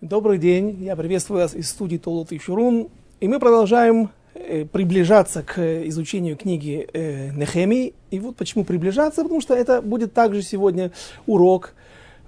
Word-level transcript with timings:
Добрый 0.00 0.38
день, 0.38 0.82
я 0.82 0.96
приветствую 0.96 1.42
вас 1.42 1.54
из 1.54 1.68
студии 1.68 1.98
Толот 1.98 2.32
и 2.32 2.38
Шурун. 2.38 2.88
И 3.20 3.28
мы 3.28 3.38
продолжаем 3.38 4.08
э, 4.32 4.64
приближаться 4.64 5.42
к 5.42 5.58
изучению 5.88 6.38
книги 6.38 6.88
э, 6.90 7.32
Нехемии. 7.32 7.92
И 8.10 8.18
вот 8.18 8.34
почему 8.36 8.64
приближаться, 8.64 9.22
потому 9.22 9.42
что 9.42 9.54
это 9.54 9.82
будет 9.82 10.14
также 10.14 10.40
сегодня 10.40 10.90
урок, 11.26 11.74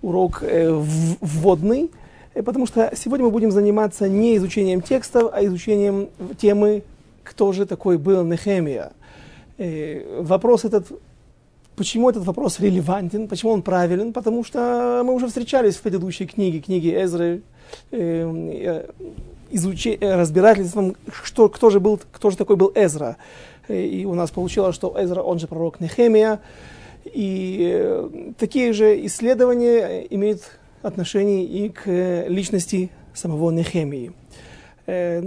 урок 0.02 0.42
э, 0.42 0.68
вводный, 0.70 1.90
э, 2.34 2.42
потому 2.42 2.66
что 2.66 2.92
сегодня 2.94 3.24
мы 3.24 3.32
будем 3.32 3.50
заниматься 3.50 4.06
не 4.06 4.36
изучением 4.36 4.82
текстов, 4.82 5.30
а 5.32 5.42
изучением 5.42 6.10
темы, 6.36 6.82
кто 7.24 7.52
же 7.52 7.64
такой 7.64 7.96
был 7.96 8.22
Нехемия. 8.22 8.92
Э, 9.56 10.20
вопрос 10.20 10.66
этот 10.66 10.92
Почему 11.74 12.10
этот 12.10 12.24
вопрос 12.24 12.60
релевантен, 12.60 13.28
почему 13.28 13.52
он 13.52 13.62
правилен? 13.62 14.12
Потому 14.12 14.44
что 14.44 15.02
мы 15.06 15.14
уже 15.14 15.26
встречались 15.28 15.76
в 15.76 15.80
предыдущей 15.80 16.26
книге, 16.26 16.60
книге 16.60 17.02
Эзры, 17.02 17.40
э, 17.90 18.86
изучи, 19.50 19.98
э, 20.00 20.16
разбирательством, 20.16 20.96
что, 21.24 21.48
кто, 21.48 21.70
же 21.70 21.80
был, 21.80 22.00
кто 22.10 22.30
же 22.30 22.36
такой 22.36 22.56
был 22.56 22.72
Эзра. 22.74 23.16
Э, 23.68 23.80
и 23.80 24.04
у 24.04 24.14
нас 24.14 24.30
получилось, 24.30 24.74
что 24.74 24.94
Эзра, 24.98 25.22
он 25.22 25.38
же 25.38 25.46
пророк 25.46 25.80
Нехемия. 25.80 26.40
И 27.04 27.70
э, 27.74 28.32
такие 28.38 28.72
же 28.72 29.06
исследования 29.06 30.06
имеют 30.10 30.42
отношение 30.82 31.44
и 31.44 31.68
к 31.68 32.26
личности 32.28 32.90
самого 33.14 33.50
Нехемии. 33.50 34.12
Э, 34.86 35.22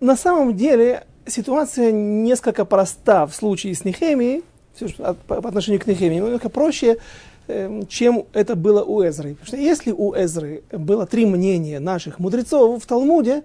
на 0.00 0.16
самом 0.16 0.56
деле 0.56 1.04
ситуация 1.26 1.92
несколько 1.92 2.64
проста 2.64 3.26
в 3.26 3.34
случае 3.34 3.74
с 3.74 3.84
Нехемией, 3.84 4.42
по 5.26 5.36
отношению 5.36 5.80
к 5.80 5.86
Нехемии, 5.86 6.16
немного 6.16 6.48
проще 6.48 6.98
чем 7.88 8.26
это 8.32 8.54
было 8.56 8.82
у 8.82 9.02
Эзры. 9.02 9.30
Потому 9.34 9.46
что 9.46 9.56
если 9.56 9.92
у 9.92 10.14
Эзры 10.14 10.62
было 10.72 11.06
три 11.06 11.26
мнения 11.26 11.80
наших 11.80 12.18
мудрецов 12.18 12.82
в 12.82 12.86
Талмуде, 12.86 13.42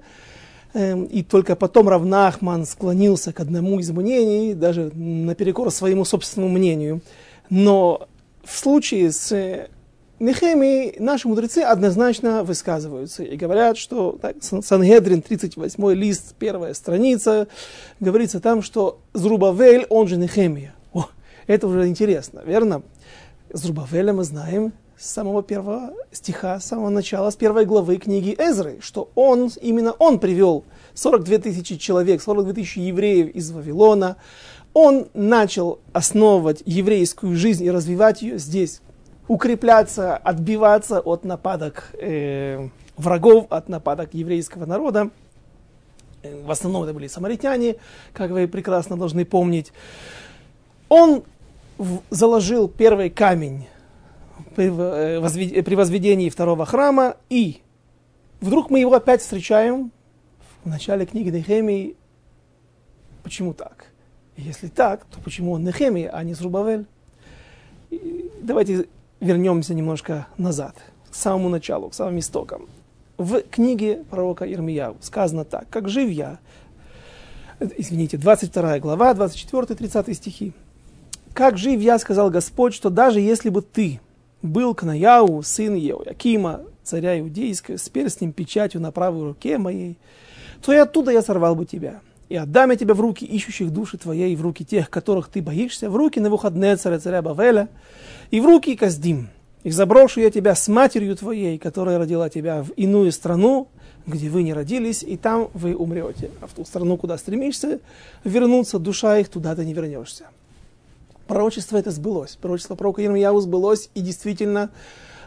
эм, 0.73 1.05
и 1.05 1.23
только 1.23 1.55
потом 1.55 1.89
Равнахман 1.89 2.65
склонился 2.65 3.33
к 3.33 3.39
одному 3.39 3.79
из 3.79 3.91
мнений, 3.91 4.53
даже 4.53 4.91
наперекор 4.93 5.71
своему 5.71 6.05
собственному 6.05 6.53
мнению. 6.53 7.01
Но 7.49 8.07
в 8.43 8.57
случае 8.57 9.11
с 9.11 9.31
э, 9.31 9.69
Нехемией 10.19 10.95
наши 10.99 11.27
мудрецы 11.27 11.59
однозначно 11.59 12.43
высказываются 12.43 13.23
и 13.23 13.35
говорят, 13.35 13.77
что 13.77 14.17
так, 14.21 14.37
Сангедрин, 14.41 15.21
38 15.21 15.91
лист, 15.93 16.35
первая 16.39 16.73
страница, 16.73 17.47
говорится 17.99 18.39
там, 18.39 18.61
что 18.61 18.99
Зрубавель, 19.13 19.85
он 19.89 20.07
же 20.07 20.15
Нехемия. 20.15 20.73
О, 20.93 21.07
это 21.47 21.67
уже 21.67 21.87
интересно, 21.87 22.43
верно? 22.45 22.83
Зрубавеля 23.55 24.11
мы 24.11 24.25
знаем 24.25 24.73
с 24.97 25.09
самого 25.09 25.41
первого 25.41 25.93
стиха, 26.11 26.59
с 26.59 26.65
самого 26.65 26.89
начала, 26.89 27.29
с 27.29 27.37
первой 27.37 27.65
главы 27.65 27.95
книги 27.95 28.35
Эзры, 28.37 28.79
что 28.81 29.09
он, 29.15 29.49
именно 29.61 29.93
он 29.93 30.19
привел 30.19 30.65
42 30.93 31.37
тысячи 31.37 31.77
человек, 31.77 32.21
42 32.21 32.51
тысячи 32.51 32.79
евреев 32.79 33.33
из 33.33 33.51
Вавилона. 33.51 34.17
Он 34.73 35.07
начал 35.13 35.79
основывать 35.93 36.63
еврейскую 36.65 37.37
жизнь 37.37 37.63
и 37.63 37.71
развивать 37.71 38.21
ее 38.21 38.39
здесь, 38.39 38.81
укрепляться, 39.29 40.17
отбиваться 40.17 40.99
от 40.99 41.23
нападок 41.23 41.91
э, 41.93 42.67
врагов, 42.97 43.47
от 43.51 43.69
нападок 43.69 44.13
еврейского 44.13 44.65
народа. 44.65 45.11
Э, 46.23 46.43
в 46.43 46.51
основном 46.51 46.83
это 46.83 46.93
были 46.93 47.07
самаритяне, 47.07 47.77
как 48.11 48.31
вы 48.31 48.49
прекрасно 48.49 48.97
должны 48.97 49.23
помнить. 49.23 49.71
Он 50.89 51.23
заложил 52.09 52.67
первый 52.67 53.09
камень 53.09 53.67
при 54.55 54.67
э, 54.67 55.19
возведении 55.19 56.29
второго 56.29 56.65
храма, 56.65 57.17
и 57.29 57.61
вдруг 58.41 58.69
мы 58.69 58.79
его 58.79 58.93
опять 58.93 59.21
встречаем 59.21 59.91
в 60.63 60.69
начале 60.69 61.05
книги 61.05 61.29
Нехемии. 61.29 61.95
Почему 63.23 63.53
так? 63.53 63.87
Если 64.37 64.67
так, 64.67 65.05
то 65.05 65.19
почему 65.21 65.53
он 65.53 65.63
Нехемия, 65.63 66.09
а 66.09 66.23
не 66.23 66.33
Зрубавель? 66.33 66.85
Давайте 68.41 68.87
вернемся 69.19 69.73
немножко 69.73 70.27
назад, 70.37 70.75
к 71.09 71.15
самому 71.15 71.49
началу, 71.49 71.89
к 71.89 71.93
самым 71.93 72.19
истокам. 72.19 72.67
В 73.17 73.41
книге 73.41 74.03
пророка 74.09 74.45
Ирмияу 74.51 74.97
сказано 75.01 75.45
так, 75.45 75.69
как 75.69 75.87
жив 75.87 76.09
я, 76.09 76.39
извините, 77.59 78.17
22 78.17 78.79
глава, 78.79 79.13
24-30 79.13 80.13
стихи. 80.13 80.53
Как 81.35 81.57
жив 81.57 81.81
я, 81.81 81.99
сказал 81.99 82.29
Господь, 82.29 82.73
что 82.73 82.89
даже 82.89 83.19
если 83.19 83.49
бы 83.49 83.61
ты 83.61 83.99
был 84.41 84.73
Кнаяу, 84.73 85.43
сын 85.43 85.75
Еоякима, 85.75 86.61
царя 86.81 87.19
иудейского, 87.19 87.75
с 87.75 87.89
перстнем 87.89 88.31
печатью 88.31 88.79
на 88.79 88.93
правой 88.93 89.25
руке 89.25 89.57
моей, 89.57 89.97
то 90.63 90.71
и 90.71 90.77
оттуда 90.77 91.11
я 91.11 91.21
сорвал 91.21 91.53
бы 91.53 91.65
тебя. 91.65 91.99
И 92.29 92.37
отдам 92.37 92.71
я 92.71 92.77
тебя 92.77 92.93
в 92.93 93.01
руки 93.01 93.25
ищущих 93.25 93.69
души 93.71 93.97
твоей, 93.97 94.33
в 94.37 94.41
руки 94.41 94.63
тех, 94.63 94.89
которых 94.89 95.27
ты 95.27 95.41
боишься, 95.41 95.89
в 95.89 95.97
руки 95.97 96.21
Навуходнецара, 96.21 96.99
царя 96.99 97.21
Бавеля, 97.21 97.67
и 98.31 98.39
в 98.39 98.45
руки 98.45 98.73
Каздим. 98.77 99.27
И 99.63 99.71
заброшу 99.71 100.21
я 100.21 100.31
тебя 100.31 100.55
с 100.55 100.69
матерью 100.69 101.17
твоей, 101.17 101.57
которая 101.57 101.97
родила 101.97 102.29
тебя 102.29 102.63
в 102.63 102.69
иную 102.77 103.11
страну, 103.11 103.67
где 104.07 104.29
вы 104.29 104.43
не 104.43 104.53
родились, 104.53 105.03
и 105.03 105.17
там 105.17 105.49
вы 105.53 105.75
умрете. 105.75 106.31
А 106.39 106.47
в 106.47 106.53
ту 106.53 106.63
страну, 106.63 106.95
куда 106.95 107.17
стремишься 107.17 107.81
вернуться, 108.23 108.79
душа 108.79 109.17
их, 109.17 109.27
туда 109.27 109.53
ты 109.53 109.65
не 109.65 109.73
вернешься 109.73 110.27
пророчество 111.27 111.77
это 111.77 111.91
сбылось. 111.91 112.35
Пророчество 112.35 112.75
пророка 112.75 113.01
Ермияу 113.01 113.39
сбылось, 113.41 113.89
и 113.93 114.01
действительно 114.01 114.71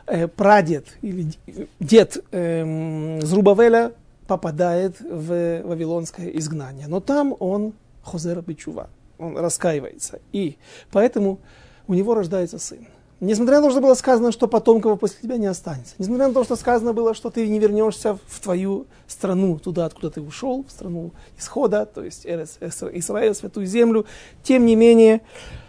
э, 0.06 0.28
прадед 0.28 0.86
или 1.03 1.32
дед 1.81 2.25
э, 2.32 3.20
Зрубавеля 3.22 3.92
попадает 4.26 5.00
в 5.00 5.62
вавилонское 5.62 6.28
изгнание. 6.28 6.87
Но 6.87 7.00
там 7.00 7.34
он 7.38 7.72
Хозера 8.03 8.42
Бичува, 8.42 8.88
он 9.19 9.37
раскаивается. 9.37 10.20
И 10.32 10.56
поэтому 10.92 11.41
у 11.87 11.94
него 11.94 12.14
рождается 12.14 12.58
сын. 12.58 12.87
Несмотря 13.20 13.56
на 13.56 13.66
то, 13.66 13.70
что 13.72 13.81
было 13.81 13.94
сказано, 13.94 14.31
что 14.31 14.47
потомков 14.47 15.00
после 15.00 15.19
тебя 15.22 15.38
не 15.38 15.47
останется. 15.47 15.94
Несмотря 15.98 16.28
на 16.28 16.34
то, 16.34 16.44
что 16.44 16.54
сказано 16.54 16.92
было, 16.92 17.14
что 17.14 17.31
ты 17.31 17.48
не 17.48 17.58
вернешься 17.58 18.16
в 18.28 18.41
твою 18.41 18.87
страну, 19.08 19.58
туда, 19.58 19.87
откуда 19.87 20.10
ты 20.10 20.20
ушел, 20.20 20.64
в 20.64 20.70
страну 20.70 21.10
исхода, 21.37 21.84
то 21.84 22.04
есть 22.04 22.25
Израиль, 22.25 23.34
святую 23.34 23.66
землю. 23.66 24.06
Тем 24.44 24.66
не 24.66 24.76
менее, 24.76 25.22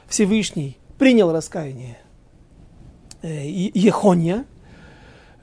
Всевышний 0.10 0.78
принял 0.98 1.32
раскаяние 1.32 2.00
э, 3.22 3.48
Ехония, 3.48 4.46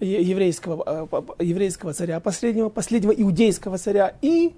еврейского, 0.01 1.09
э, 1.39 1.45
еврейского 1.45 1.95
царя, 1.95 2.19
последнего, 2.19 2.69
последнего 2.69 3.13
иудейского 3.13 3.79
царя, 3.79 4.15
и 4.21 4.55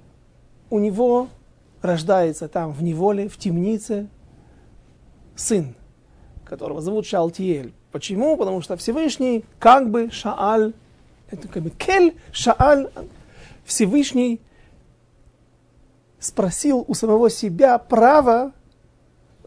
у 0.70 0.78
него 0.78 1.28
рождается 1.82 2.48
там 2.48 2.72
в 2.72 2.82
неволе, 2.82 3.28
в 3.28 3.36
темнице 3.36 4.08
сын, 5.36 5.76
которого 6.44 6.80
зовут 6.80 7.06
Шалтиель. 7.06 7.74
Почему? 7.92 8.36
Потому 8.36 8.62
что 8.62 8.76
Всевышний 8.76 9.44
как 9.58 9.90
бы 9.90 10.10
Шааль, 10.10 10.72
это 11.30 11.48
как 11.48 11.62
бы 11.62 11.70
Кель, 11.70 12.16
Шааль, 12.32 12.88
Всевышний 13.64 14.40
спросил 16.18 16.84
у 16.88 16.94
самого 16.94 17.28
себя 17.28 17.78
право 17.78 18.52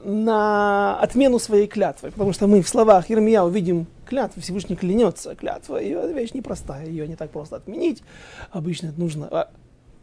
на 0.04 1.00
отмену 1.00 1.40
своей 1.40 1.68
клятвы. 1.68 2.12
Потому 2.12 2.34
что 2.34 2.48
мы 2.48 2.62
в 2.62 2.70
словах 2.70 3.10
Ермия 3.10 3.44
увидим 3.44 3.88
клятву, 4.06 4.42
Всевышний 4.42 4.76
клянется, 4.76 5.36
клятва, 5.36 5.78
ее 5.78 6.12
вещь 6.14 6.32
непростая, 6.34 6.88
ее 6.88 7.08
не 7.08 7.16
так 7.16 7.32
просто 7.32 7.58
отменить. 7.58 8.04
Обычно 8.52 8.88
это 8.88 9.00
нужно, 9.00 9.28
а, 9.32 9.50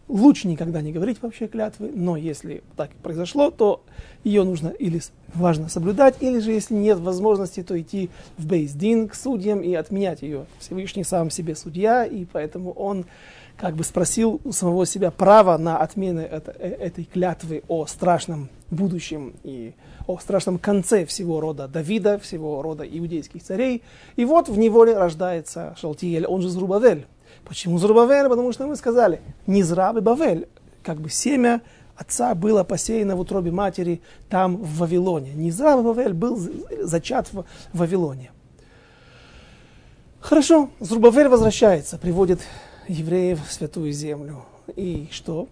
лучше 0.09 0.49
никогда 0.49 0.81
не 0.81 0.93
говорить 0.93 1.21
вообще 1.21 1.47
клятвы, 1.47 1.91
но 1.95 2.17
если 2.17 2.63
так 2.77 2.91
произошло, 3.03 3.51
то 3.51 3.85
ее 4.25 4.45
нужно 4.45 4.69
или 4.69 5.01
важно 5.35 5.69
соблюдать, 5.69 6.17
или 6.21 6.39
же 6.39 6.53
если 6.53 6.75
нет 6.75 6.99
возможности, 6.99 7.63
то 7.63 7.79
идти 7.79 8.11
в 8.39 8.47
бейздин 8.47 9.09
к 9.09 9.15
судьям 9.15 9.61
и 9.61 9.75
отменять 9.75 10.23
ее. 10.23 10.47
Всевышний 10.59 11.05
сам 11.05 11.31
себе 11.31 11.55
судья, 11.55 12.05
и 12.05 12.25
поэтому 12.25 12.73
он 12.73 13.05
как 13.59 13.75
бы 13.75 13.85
спросил 13.85 14.41
у 14.45 14.53
самого 14.53 14.87
себя 14.87 15.11
право 15.11 15.59
на 15.59 15.79
отмену 15.79 16.21
э, 16.21 16.41
этой 16.81 17.05
клятвы 17.05 17.63
о 17.69 17.87
страшном 17.87 18.49
будущем 18.71 19.35
и 19.43 19.75
о 20.09 20.19
страшном 20.19 20.59
конце 20.59 21.05
всего 21.05 21.39
рода 21.39 21.69
Давида, 21.69 22.19
всего 22.19 22.63
рода 22.63 22.83
иудейских 22.83 23.43
царей. 23.43 23.83
И 24.17 24.25
вот 24.25 24.49
в 24.49 24.59
неволе 24.59 24.97
рождается 24.97 25.77
Шалтиель, 25.79 26.27
он 26.27 26.41
же 26.41 26.49
Зрубавель. 26.49 27.07
Почему 27.45 27.79
Зрубавель? 27.79 28.29
Потому 28.29 28.53
что 28.53 28.67
мы 28.67 28.75
сказали, 28.77 29.21
не 29.47 29.63
Зраб 29.63 29.99
и 29.99 30.01
Бавель, 30.01 30.49
как 30.83 30.99
бы 30.99 31.11
семя 31.11 31.61
отца 31.95 32.35
было 32.35 32.65
посеяно 32.65 33.17
в 33.17 33.21
утробе 33.21 33.51
матери 33.51 34.01
там, 34.31 34.57
в 34.57 34.79
Вавилоне. 34.79 35.35
Не 35.35 35.51
Зраб 35.51 35.81
и 35.81 35.83
Бавель 35.83 36.15
был 36.15 36.41
зачат 36.83 37.29
в 37.33 37.45
Вавилоне. 37.75 38.33
Хорошо, 40.21 40.71
Зрубавель 40.81 41.29
возвращается, 41.29 41.99
приводит 41.99 42.41
евреев 42.89 43.47
в 43.47 43.53
святую 43.53 43.93
землю. 43.93 44.47
И 44.75 45.09
что? 45.11 45.49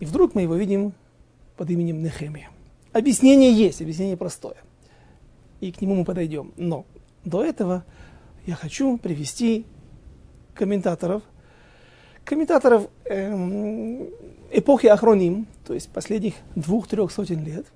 И 0.00 0.04
вдруг 0.04 0.34
мы 0.34 0.42
его 0.42 0.56
видим 0.56 0.94
под 1.56 1.70
именем 1.70 2.02
Нехемия. 2.02 2.50
Объяснение 2.94 3.52
есть, 3.52 3.82
объяснение 3.82 4.16
простое. 4.16 4.56
И 5.60 5.72
к 5.72 5.80
нему 5.80 5.96
мы 5.96 6.04
подойдем. 6.04 6.52
Но 6.56 6.86
до 7.24 7.44
этого 7.44 7.84
я 8.46 8.54
хочу 8.54 8.98
привести 8.98 9.66
комментаторов 10.54 11.24
комментаторов 12.24 12.88
эм, 13.06 14.08
эпохи 14.52 14.86
Ахроним, 14.86 15.46
то 15.66 15.74
есть 15.74 15.90
последних 15.90 16.34
двух-трех 16.54 17.10
сотен 17.10 17.44
лет. 17.44 17.66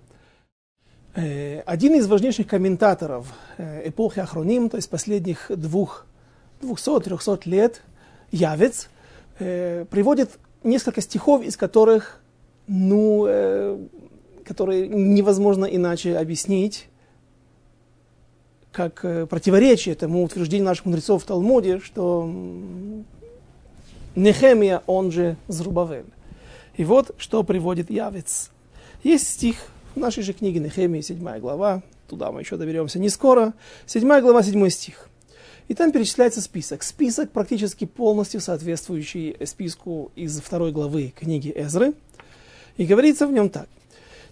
Э, 1.17 1.63
один 1.63 1.97
из 1.97 2.07
важнейших 2.07 2.47
комментаторов 2.47 3.27
э, 3.57 3.89
эпохи 3.89 4.21
Ахроним, 4.21 4.71
то 4.71 4.77
есть 4.77 4.89
последних 4.89 5.51
двух, 5.51 6.07
двухсот-трехсот 6.63 7.45
лет, 7.45 7.83
Явец, 8.31 8.89
э, 9.41 9.85
приводит 9.91 10.39
несколько 10.63 11.01
стихов, 11.01 11.43
из 11.43 11.57
которых, 11.57 12.21
ну, 12.69 13.27
которые 14.49 14.89
невозможно 14.89 15.67
иначе 15.67 16.17
объяснить, 16.17 16.89
как 18.73 19.05
э, 19.05 19.27
противоречие 19.27 19.93
этому 19.93 20.25
утверждению 20.25 20.65
наших 20.65 20.87
мудрецов 20.87 21.23
в 21.23 21.27
Талмуде, 21.27 21.81
что 21.81 22.31
Нехемия, 24.17 24.83
он 24.87 25.13
же 25.13 25.37
Зрубавель. 25.49 26.07
И 26.79 26.85
вот 26.85 27.15
что 27.19 27.43
приводит 27.43 27.91
Явец. 27.91 28.51
Есть 29.05 29.29
стих 29.29 29.57
в 29.95 29.99
нашей 29.99 30.23
же 30.23 30.33
книге 30.33 30.61
Нехемии, 30.61 31.03
7 31.03 31.39
глава, 31.41 31.83
туда 32.09 32.33
мы 32.33 32.41
еще 32.41 32.57
доберемся 32.57 32.99
не 32.99 33.11
скоро, 33.11 33.53
7 33.85 34.21
глава, 34.21 34.43
7 34.43 34.69
стих. 34.71 35.11
И 35.69 35.75
там 35.75 35.93
перечисляется 35.93 36.41
список. 36.41 36.83
Список 36.83 37.31
практически 37.33 37.85
полностью 37.85 38.41
соответствующий 38.41 39.37
списку 39.45 40.11
из 40.17 40.41
второй 40.41 40.73
главы 40.73 41.13
книги 41.15 41.53
Эзры. 41.55 41.93
И 42.79 42.87
говорится 42.87 43.27
в 43.27 43.33
нем 43.33 43.51
так. 43.51 43.69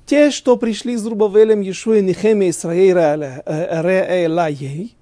Те, 0.06 0.30
что 0.30 0.56
пришли 0.56 0.96
с 0.96 1.04
Рубавелем 1.04 1.60
Ешуа 1.60 2.00
Нехеме 2.00 2.50
Исраэля 2.50 3.42
Реэлаей, 3.44 4.96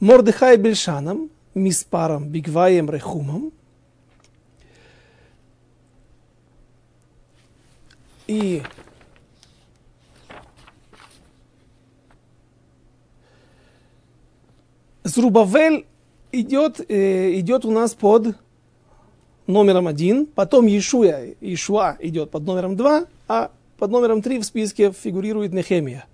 Мордыхай 0.00 0.58
Бельшаном, 0.58 1.30
Миспаром 1.54 2.28
Бигваем 2.28 2.90
Рехумом, 2.90 3.52
и 8.26 8.62
Зрубавель 15.04 15.86
идет, 16.32 16.80
э, 16.90 17.38
идет 17.38 17.64
у 17.64 17.70
нас 17.70 17.94
под 17.94 18.36
номером 19.46 19.86
один, 19.86 20.26
потом 20.26 20.66
Иешуя, 20.66 21.34
Иешуа 21.40 21.96
идет 22.00 22.30
под 22.30 22.42
номером 22.44 22.76
два, 22.76 23.06
а 23.26 23.50
под 23.78 23.90
номером 23.90 24.22
три 24.22 24.38
в 24.38 24.44
списке 24.44 24.92
фигурирует 24.92 25.52
Нехемия. 25.52 26.04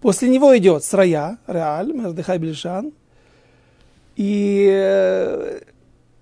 После 0.00 0.28
него 0.28 0.56
идет 0.56 0.84
Срая, 0.84 1.38
Реаль, 1.46 1.92
Мердыхай 1.92 2.38
Бельшан. 2.38 2.92
И 4.16 4.68
э, 4.70 5.60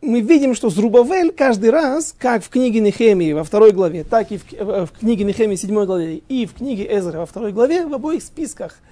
мы 0.02 0.20
видим, 0.20 0.54
что 0.54 0.70
Зрубавель 0.70 1.32
каждый 1.32 1.70
раз, 1.70 2.14
как 2.18 2.42
в 2.42 2.48
книге 2.48 2.80
Нехемии 2.80 3.32
во 3.32 3.44
второй 3.44 3.72
главе, 3.72 4.04
так 4.04 4.32
и 4.32 4.38
в, 4.38 4.86
в 4.86 4.90
книге 4.98 5.24
Нехемии 5.24 5.56
седьмой 5.56 5.86
главе, 5.86 6.22
и 6.28 6.46
в 6.46 6.54
книге 6.54 6.86
Эзра 6.90 7.18
во 7.18 7.26
второй 7.26 7.52
главе, 7.52 7.86
в 7.86 7.94
обоих 7.94 8.22
списках– 8.22 8.78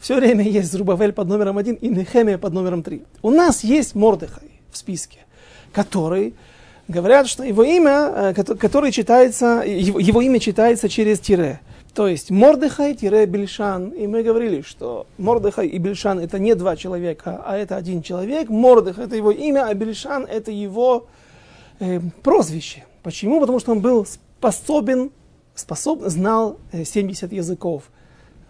все 0.00 0.16
время 0.16 0.44
есть 0.48 0.72
Зрубавель 0.72 1.12
под 1.12 1.28
номером 1.28 1.58
один 1.58 1.74
и 1.74 1.88
Нехемия 1.88 2.38
под 2.38 2.54
номером 2.54 2.82
три. 2.82 3.02
У 3.22 3.30
нас 3.30 3.62
есть 3.62 3.94
Мордыхай 3.94 4.50
в 4.72 4.76
списке, 4.78 5.20
который 5.72 6.34
говорят, 6.90 7.28
что 7.28 7.42
его 7.42 7.62
имя, 7.62 8.12
э, 8.14 8.34
который 8.34 8.92
читается, 8.92 9.62
его, 9.66 9.98
его 9.98 10.20
имя 10.20 10.38
читается 10.40 10.88
через 10.88 11.20
тире. 11.20 11.60
То 11.94 12.06
есть 12.06 12.30
Мордыхай 12.30 12.94
тире 12.94 13.26
Бельшан. 13.26 13.88
И 13.90 14.06
мы 14.06 14.22
говорили, 14.22 14.62
что 14.62 15.06
Мордыхай 15.18 15.66
и 15.66 15.78
Бельшан 15.78 16.20
это 16.20 16.38
не 16.38 16.54
два 16.54 16.76
человека, 16.76 17.42
а 17.44 17.56
это 17.56 17.76
один 17.76 18.02
человек. 18.02 18.48
Мордыхай 18.48 19.06
это 19.06 19.16
его 19.16 19.30
имя, 19.30 19.66
а 19.66 19.74
Бельшан 19.74 20.24
это 20.24 20.50
его 20.50 21.06
э, 21.80 22.00
прозвище. 22.22 22.84
Почему? 23.02 23.40
Потому 23.40 23.58
что 23.58 23.72
он 23.72 23.80
был 23.80 24.06
способен, 24.06 25.10
способ, 25.54 26.00
знал 26.02 26.58
70 26.72 27.32
э, 27.32 27.36
языков 27.36 27.84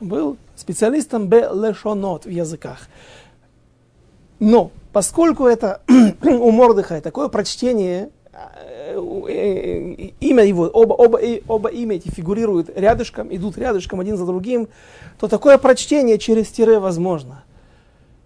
был 0.00 0.38
специалистом 0.56 1.28
б-лешонот 1.28 2.24
в 2.24 2.30
языках. 2.30 2.88
Но 4.38 4.70
поскольку 4.92 5.46
это 5.46 5.82
у 6.22 6.50
Мордыха 6.50 7.00
такое 7.00 7.28
прочтение, 7.28 8.10
имя 10.20 10.44
его, 10.44 10.64
оба, 10.64 10.94
оба, 10.94 11.20
оба 11.48 11.68
имя 11.68 11.96
эти 11.96 12.08
фигурируют 12.08 12.70
рядышком, 12.76 13.34
идут 13.34 13.58
рядышком 13.58 14.00
один 14.00 14.16
за 14.16 14.26
другим, 14.26 14.68
то 15.18 15.28
такое 15.28 15.58
прочтение 15.58 16.18
через 16.18 16.48
тире 16.48 16.78
возможно. 16.78 17.44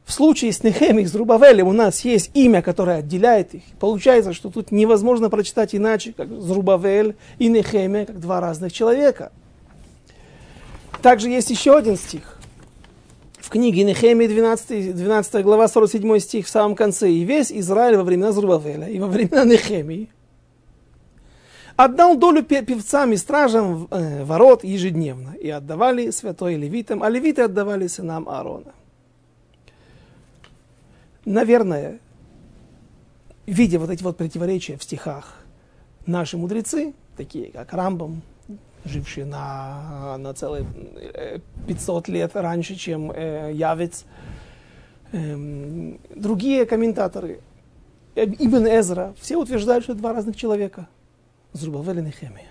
В 0.05 0.13
случае 0.13 0.53
с 0.53 0.63
Нехемией, 0.63 1.07
с 1.07 1.15
Рубавелем 1.15 1.67
у 1.67 1.73
нас 1.73 2.03
есть 2.03 2.31
имя, 2.35 2.61
которое 2.61 2.99
отделяет 2.99 3.55
их. 3.55 3.63
Получается, 3.81 4.35
что 4.35 4.51
тут 4.51 4.71
невозможно 4.71 5.31
прочитать 5.31 5.75
иначе, 5.75 6.13
как 6.15 6.29
Зрубавель 6.29 7.17
и 7.39 7.49
Нехемия, 7.49 8.05
как 8.05 8.21
два 8.21 8.41
разных 8.41 8.73
человека– 8.73 9.33
также 11.05 11.29
есть 11.29 11.51
еще 11.51 11.77
один 11.77 11.99
стих. 11.99 12.34
В 13.45 13.51
книге 13.51 13.85
Нехемии 13.85 14.27
12, 14.27 14.97
12 14.97 15.45
глава 15.45 15.69
47 15.69 16.19
стих 16.19 16.47
в 16.47 16.49
самом 16.49 16.75
конце. 16.75 17.11
«И 17.11 17.25
весь 17.25 17.53
Израиль 17.53 17.99
во 17.99 18.03
времена 18.03 18.33
Зрубавеля 18.33 18.89
и 18.89 18.99
во 18.99 19.07
времена 19.07 19.45
Нехемии 19.45 20.09
отдал 21.77 22.17
долю 22.17 22.43
певцам 22.43 23.13
и 23.13 23.19
стражам 23.19 23.87
э, 23.91 24.25
ворот 24.25 24.65
ежедневно, 24.65 25.35
и 25.35 25.51
отдавали 25.51 26.09
святой 26.11 26.55
левитам, 26.55 27.03
а 27.03 27.11
левиты 27.11 27.43
отдавали 27.43 27.87
сынам 27.87 28.31
Аарона». 28.31 28.73
Наверное, 31.27 31.99
видя 33.45 33.79
вот 33.79 33.91
эти 33.91 34.03
вот 34.03 34.17
противоречия 34.17 34.79
в 34.79 34.83
стихах, 34.83 35.45
наши 36.07 36.39
мудрецы, 36.39 36.95
такие 37.15 37.53
как 37.53 37.75
Рамбам, 37.75 38.23
живший 38.85 39.25
на, 39.25 40.17
на 40.19 40.35
целые 40.35 40.67
500 41.67 42.09
лет 42.09 42.37
раньше, 42.37 42.75
чем 42.75 43.11
э, 43.11 43.53
Явец. 43.55 44.05
Эм, 45.13 46.01
другие 46.15 46.67
комментаторы, 46.67 47.41
э, 48.15 48.25
Ибн 48.25 48.67
Эзра, 48.67 49.15
все 49.19 49.37
утверждают, 49.37 49.85
что 49.85 49.95
два 49.95 50.13
разных 50.13 50.37
человека. 50.37 50.89
Зрубавель 51.53 52.01
и 52.01 52.03
Нехемия. 52.03 52.49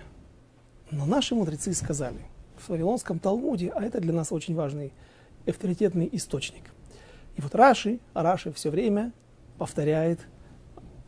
Но 0.90 1.04
наши 1.04 1.34
мудрецы 1.34 1.74
сказали 1.74 2.20
в 2.56 2.70
Вавилонском 2.70 3.18
Талмуде, 3.18 3.70
а 3.74 3.82
это 3.82 4.00
для 4.00 4.12
нас 4.12 4.32
очень 4.32 4.54
важный 4.54 4.92
авторитетный 5.46 6.08
источник. 6.12 6.64
И 7.36 7.40
вот 7.40 7.54
Раши, 7.54 7.98
Раши 8.14 8.52
все 8.52 8.70
время 8.70 9.12
повторяет, 9.58 10.20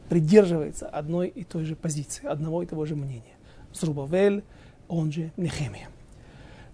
придерживается 0.08 0.88
одной 0.88 1.28
и 1.28 1.45
той 1.45 1.64
же 1.64 1.75
позиции, 1.75 2.26
одного 2.26 2.62
и 2.62 2.66
того 2.66 2.85
же 2.85 2.97
мнения. 2.97 3.37
Зрубавель 3.73 4.45
он 4.88 5.12
же 5.12 5.31
Нехемия. 5.37 5.88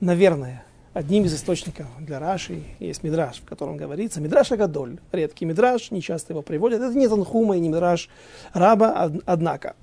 Наверное, 0.01 0.65
одним 0.93 1.25
из 1.25 1.35
источников 1.35 1.87
для 2.01 2.19
Раши 2.19 2.63
есть 2.79 3.03
Мидраш, 3.03 3.37
в 3.37 3.45
котором 3.45 3.77
говорится, 3.77 4.21
Мидраш 4.21 4.53
Агадоль, 4.53 4.99
редкий 5.13 5.45
Мидраш, 5.45 5.91
не 5.91 6.03
часто 6.03 6.33
его 6.33 6.43
приводят, 6.43 6.81
это 6.81 6.95
не 6.97 7.09
Танхума 7.09 7.57
и 7.57 7.61
не 7.61 7.69
Мидраш 7.69 8.09
Раба, 8.53 9.13
однако. 9.25 9.77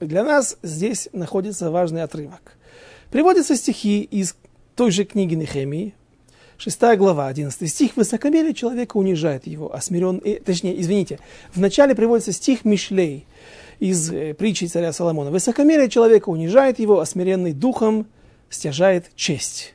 Для 0.00 0.24
нас 0.24 0.58
здесь 0.62 1.08
находится 1.12 1.70
важный 1.70 2.02
отрывок. 2.02 2.56
Приводятся 3.10 3.56
стихи 3.56 4.02
из 4.02 4.36
той 4.74 4.90
же 4.90 5.04
книги 5.04 5.34
Нехемии, 5.34 5.94
6 6.58 6.80
глава, 6.96 7.28
11 7.28 7.70
стих. 7.70 7.96
«Высокомерие 7.96 8.54
человека 8.54 8.96
унижает 8.96 9.46
его, 9.46 9.74
а 9.74 9.80
смирен...» 9.80 10.20
э, 10.24 10.40
Точнее, 10.40 10.80
извините, 10.80 11.18
вначале 11.54 11.94
приводится 11.94 12.32
стих 12.32 12.64
Мишлей, 12.64 13.26
из 13.78 14.10
э, 14.10 14.34
притчи 14.34 14.66
царя 14.66 14.92
Соломона. 14.92 15.30
Высокомерие 15.30 15.88
человека 15.88 16.28
унижает 16.28 16.78
его, 16.78 17.00
а 17.00 17.06
смиренный 17.06 17.52
духом 17.52 18.06
стяжает 18.48 19.10
честь. 19.14 19.74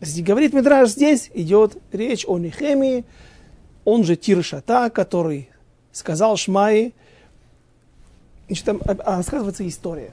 Говорит 0.00 0.52
Мидраш, 0.52 0.90
здесь 0.90 1.30
идет 1.34 1.78
речь 1.92 2.24
о 2.26 2.38
Нехемии, 2.38 3.04
он 3.84 4.04
же 4.04 4.16
Тиршата, 4.16 4.90
который 4.90 5.48
сказал 5.92 6.36
Шмаи. 6.36 6.92
Значит, 8.46 8.64
там 8.64 8.80
рассказывается 8.84 9.66
история. 9.66 10.12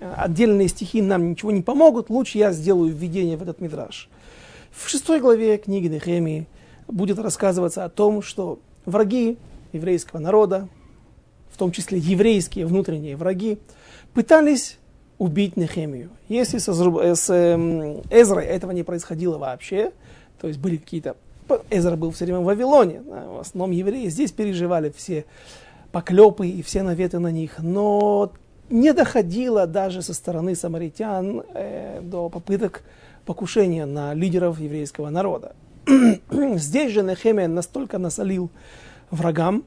Отдельные 0.00 0.68
стихи 0.68 1.02
нам 1.02 1.30
ничего 1.30 1.50
не 1.50 1.62
помогут, 1.62 2.10
лучше 2.10 2.38
я 2.38 2.52
сделаю 2.52 2.92
введение 2.94 3.36
в 3.36 3.42
этот 3.42 3.60
Мидраш. 3.60 4.08
В 4.70 4.88
шестой 4.88 5.20
главе 5.20 5.58
книги 5.58 5.88
Нехемии 5.88 6.46
будет 6.86 7.18
рассказываться 7.18 7.84
о 7.84 7.88
том, 7.88 8.22
что 8.22 8.60
враги 8.84 9.36
еврейского 9.72 10.20
народа, 10.20 10.68
том 11.60 11.72
числе 11.72 11.98
еврейские 11.98 12.66
внутренние 12.66 13.16
враги, 13.16 13.58
пытались 14.14 14.78
убить 15.18 15.58
Нехемию. 15.58 16.08
Если 16.28 16.56
со, 16.56 16.72
с 16.72 17.30
э, 17.30 18.02
Эзрой 18.10 18.46
этого 18.46 18.72
не 18.72 18.82
происходило 18.82 19.36
вообще, 19.36 19.92
то 20.40 20.48
есть 20.48 20.58
были 20.58 20.78
какие-то... 20.78 21.16
Эзра 21.68 21.96
был 21.96 22.12
все 22.12 22.24
время 22.24 22.40
в 22.40 22.44
Вавилоне, 22.44 23.02
в 23.02 23.40
основном 23.40 23.72
евреи 23.72 24.08
здесь 24.08 24.32
переживали 24.32 24.90
все 24.96 25.26
поклепы 25.92 26.48
и 26.48 26.62
все 26.62 26.82
наветы 26.82 27.18
на 27.18 27.30
них, 27.30 27.58
но 27.58 28.32
не 28.70 28.94
доходило 28.94 29.66
даже 29.66 30.00
со 30.00 30.14
стороны 30.14 30.54
самаритян 30.54 31.42
э, 31.52 32.00
до 32.02 32.30
попыток 32.30 32.84
покушения 33.26 33.84
на 33.84 34.14
лидеров 34.14 34.58
еврейского 34.58 35.10
народа. 35.10 35.54
Здесь 36.30 36.92
же 36.92 37.02
Нехемия 37.02 37.48
настолько 37.48 37.98
насолил 37.98 38.48
врагам, 39.10 39.64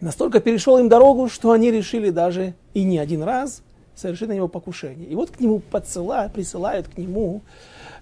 настолько 0.00 0.40
перешел 0.40 0.78
им 0.78 0.88
дорогу, 0.88 1.28
что 1.28 1.52
они 1.52 1.70
решили 1.70 2.10
даже 2.10 2.54
и 2.74 2.84
не 2.84 2.98
один 2.98 3.22
раз 3.22 3.62
совершить 3.94 4.28
на 4.28 4.32
него 4.32 4.48
покушение. 4.48 5.08
И 5.08 5.14
вот 5.14 5.30
к 5.30 5.40
нему 5.40 5.58
подсылают, 5.58 6.32
присылают 6.32 6.88
к 6.88 6.96
нему 6.96 7.42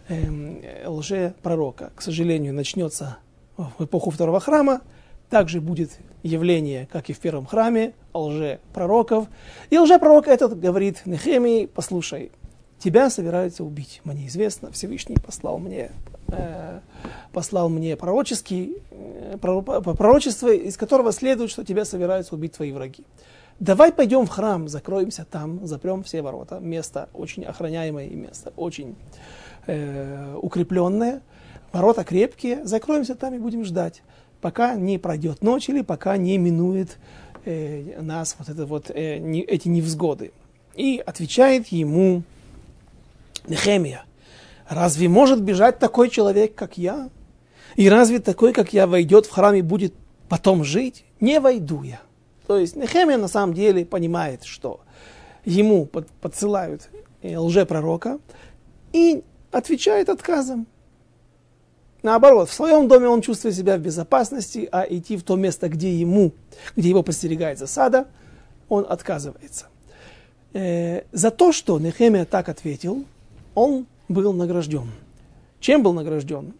эм, 0.08 0.60
лже-пророка. 0.86 1.90
К 1.94 2.02
сожалению, 2.02 2.54
начнется 2.54 3.18
в 3.56 3.84
эпоху 3.84 4.10
второго 4.10 4.38
храма, 4.40 4.80
также 5.28 5.60
будет 5.60 5.98
явление, 6.22 6.88
как 6.90 7.10
и 7.10 7.12
в 7.12 7.18
первом 7.18 7.46
храме, 7.46 7.94
лже-пророков. 8.14 9.26
И 9.70 9.78
лже-пророк 9.78 10.28
этот 10.28 10.58
говорит 10.58 11.02
Нехемии, 11.04 11.66
послушай, 11.66 12.30
тебя 12.78 13.10
собираются 13.10 13.64
убить. 13.64 14.00
Мне 14.04 14.26
известно, 14.28 14.70
Всевышний 14.70 15.16
послал 15.16 15.58
мне, 15.58 15.90
послал 17.32 17.68
мне 17.68 17.96
пророческий, 17.96 18.78
э, 18.90 19.36
пророчество, 19.40 20.52
из 20.52 20.76
которого 20.76 21.12
следует, 21.12 21.50
что 21.50 21.64
тебя 21.64 21.84
собираются 21.84 22.34
убить 22.34 22.52
твои 22.52 22.72
враги. 22.72 23.04
Давай 23.60 23.92
пойдем 23.92 24.26
в 24.26 24.28
храм, 24.28 24.68
закроемся 24.68 25.24
там, 25.24 25.66
запрем 25.66 26.02
все 26.02 26.22
ворота. 26.22 26.58
Место 26.60 27.08
очень 27.12 27.44
охраняемое 27.44 28.06
и 28.06 28.14
место 28.14 28.52
очень 28.56 28.96
э, 29.66 30.36
укрепленное. 30.40 31.22
Ворота 31.72 32.04
крепкие, 32.04 32.64
закроемся 32.64 33.14
там 33.14 33.34
и 33.34 33.38
будем 33.38 33.64
ждать, 33.64 34.02
пока 34.40 34.74
не 34.74 34.98
пройдет 34.98 35.42
ночь 35.42 35.68
или 35.68 35.82
пока 35.82 36.16
не 36.16 36.38
минует 36.38 36.98
э, 37.44 38.00
нас 38.00 38.36
вот, 38.38 38.48
это 38.48 38.64
вот 38.64 38.90
э, 38.90 39.18
не, 39.18 39.42
эти 39.42 39.68
невзгоды. 39.68 40.32
И 40.74 41.02
отвечает 41.04 41.68
ему 41.68 42.22
Нехемия, 43.48 44.04
разве 44.68 45.08
может 45.08 45.42
бежать 45.42 45.78
такой 45.78 46.10
человек, 46.10 46.54
как 46.54 46.78
я? 46.78 47.10
И 47.76 47.88
разве 47.88 48.18
такой, 48.18 48.52
как 48.52 48.72
я, 48.72 48.86
войдет 48.86 49.26
в 49.26 49.30
храм 49.30 49.54
и 49.54 49.62
будет 49.62 49.94
потом 50.28 50.64
жить? 50.64 51.04
Не 51.20 51.40
войду 51.40 51.82
я. 51.82 52.00
То 52.46 52.58
есть 52.58 52.76
Нехемия 52.76 53.18
на 53.18 53.28
самом 53.28 53.54
деле 53.54 53.84
понимает, 53.84 54.44
что 54.44 54.80
ему 55.44 55.86
под, 55.86 56.08
подсылают 56.08 56.88
э, 57.22 57.36
лжепророка 57.36 58.18
и 58.92 59.22
отвечает 59.50 60.08
отказом. 60.08 60.66
Наоборот, 62.02 62.48
в 62.48 62.52
своем 62.52 62.88
доме 62.88 63.08
он 63.08 63.22
чувствует 63.22 63.54
себя 63.54 63.76
в 63.76 63.80
безопасности, 63.80 64.68
а 64.70 64.86
идти 64.88 65.16
в 65.16 65.24
то 65.24 65.36
место, 65.36 65.68
где 65.68 65.92
ему, 65.92 66.32
где 66.76 66.88
его 66.88 67.02
постерегает 67.02 67.58
засада, 67.58 68.06
он 68.68 68.86
отказывается. 68.88 69.66
Э, 70.52 71.02
за 71.12 71.30
то, 71.30 71.52
что 71.52 71.78
Нехемия 71.78 72.24
так 72.24 72.48
ответил, 72.48 73.04
он 73.54 73.86
был 74.08 74.32
награжден. 74.32 74.90
Чем 75.60 75.82
был 75.82 75.92
награжден? 75.92 76.54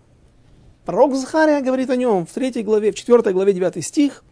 Пророк 0.84 1.14
Захария 1.14 1.60
говорит 1.60 1.90
о 1.90 1.96
нем 1.96 2.26
в 2.26 2.32
3 2.32 2.62
главе, 2.62 2.92
в 2.92 2.94
4 2.94 3.32
главе 3.32 3.52
9 3.52 3.84
стих. 3.84 4.24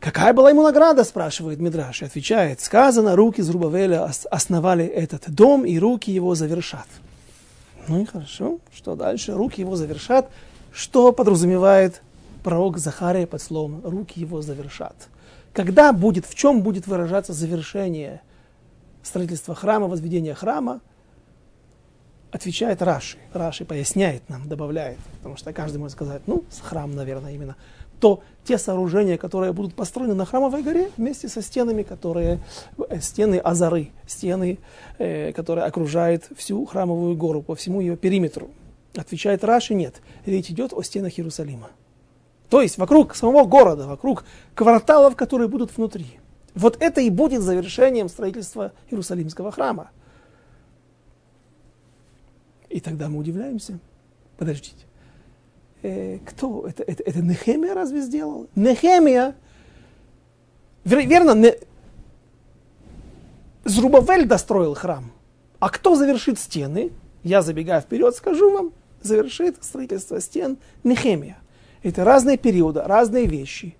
Какая 0.00 0.32
была 0.32 0.50
ему 0.50 0.62
награда, 0.62 1.02
спрашивает 1.04 1.58
Мидраш, 1.58 2.02
и 2.02 2.04
отвечает, 2.04 2.60
сказано, 2.60 3.16
руки 3.16 3.42
Зрубавеля 3.42 4.08
основали 4.30 4.86
этот 4.86 5.28
дом, 5.28 5.64
и 5.64 5.78
руки 5.78 6.10
его 6.10 6.34
завершат. 6.34 6.86
Ну 7.88 8.02
и 8.02 8.04
хорошо, 8.04 8.58
что 8.72 8.94
дальше? 8.94 9.32
Руки 9.32 9.60
его 9.60 9.74
завершат. 9.74 10.30
Что 10.72 11.12
подразумевает 11.12 12.02
пророк 12.44 12.78
Захария 12.78 13.26
под 13.26 13.42
словом 13.42 13.80
«руки 13.82 14.20
его 14.20 14.40
завершат»? 14.42 14.94
Когда 15.52 15.92
будет, 15.92 16.26
в 16.26 16.34
чем 16.34 16.62
будет 16.62 16.86
выражаться 16.86 17.32
завершение 17.32 18.20
строительства 19.02 19.54
храма, 19.54 19.88
возведения 19.88 20.34
храма? 20.34 20.80
Отвечает 22.30 22.82
Раши. 22.82 23.16
Раши 23.32 23.64
поясняет 23.64 24.28
нам, 24.28 24.48
добавляет, 24.48 24.98
потому 25.16 25.36
что 25.36 25.52
каждый 25.52 25.78
может 25.78 25.96
сказать, 25.96 26.22
ну, 26.26 26.44
храм, 26.62 26.94
наверное, 26.94 27.32
именно 27.32 27.56
то 28.00 28.22
те 28.44 28.58
сооружения, 28.58 29.18
которые 29.18 29.52
будут 29.52 29.74
построены 29.74 30.14
на 30.14 30.24
храмовой 30.24 30.62
горе, 30.62 30.90
вместе 30.96 31.28
со 31.28 31.42
стенами, 31.42 31.82
которые, 31.82 32.38
э, 32.88 33.00
стены 33.00 33.40
Азары, 33.42 33.90
стены, 34.06 34.58
э, 34.98 35.32
которые 35.32 35.64
окружают 35.64 36.28
всю 36.36 36.64
храмовую 36.64 37.16
гору 37.16 37.42
по 37.42 37.54
всему 37.54 37.80
ее 37.80 37.96
периметру. 37.96 38.50
Отвечает 38.94 39.44
Раши, 39.44 39.74
нет, 39.74 40.00
речь 40.26 40.50
идет 40.50 40.72
о 40.72 40.82
стенах 40.82 41.18
Иерусалима. 41.18 41.70
То 42.48 42.62
есть 42.62 42.78
вокруг 42.78 43.14
самого 43.14 43.44
города, 43.44 43.86
вокруг 43.86 44.24
кварталов, 44.54 45.16
которые 45.16 45.48
будут 45.48 45.76
внутри. 45.76 46.18
Вот 46.54 46.76
это 46.80 47.00
и 47.00 47.10
будет 47.10 47.42
завершением 47.42 48.08
строительства 48.08 48.72
Иерусалимского 48.90 49.52
храма. 49.52 49.90
И 52.70 52.80
тогда 52.80 53.08
мы 53.08 53.18
удивляемся. 53.18 53.78
Подождите 54.36 54.84
э, 55.82 56.18
кто? 56.24 56.66
Это, 56.66 56.82
это, 56.82 57.02
это 57.02 57.22
Нехемия 57.22 57.74
разве 57.74 58.00
сделал? 58.00 58.48
Нехемия, 58.54 59.34
вер, 60.84 61.06
верно, 61.06 61.34
не, 61.34 61.54
Зрубавель 63.64 64.26
достроил 64.26 64.74
храм. 64.74 65.12
А 65.58 65.70
кто 65.70 65.94
завершит 65.94 66.38
стены? 66.38 66.90
Я, 67.22 67.42
забегая 67.42 67.80
вперед, 67.80 68.14
скажу 68.14 68.50
вам, 68.50 68.72
завершит 69.02 69.62
строительство 69.62 70.20
стен 70.20 70.58
Нехемия. 70.84 71.38
Это 71.82 72.04
разные 72.04 72.38
периоды, 72.38 72.82
разные 72.82 73.26
вещи. 73.26 73.76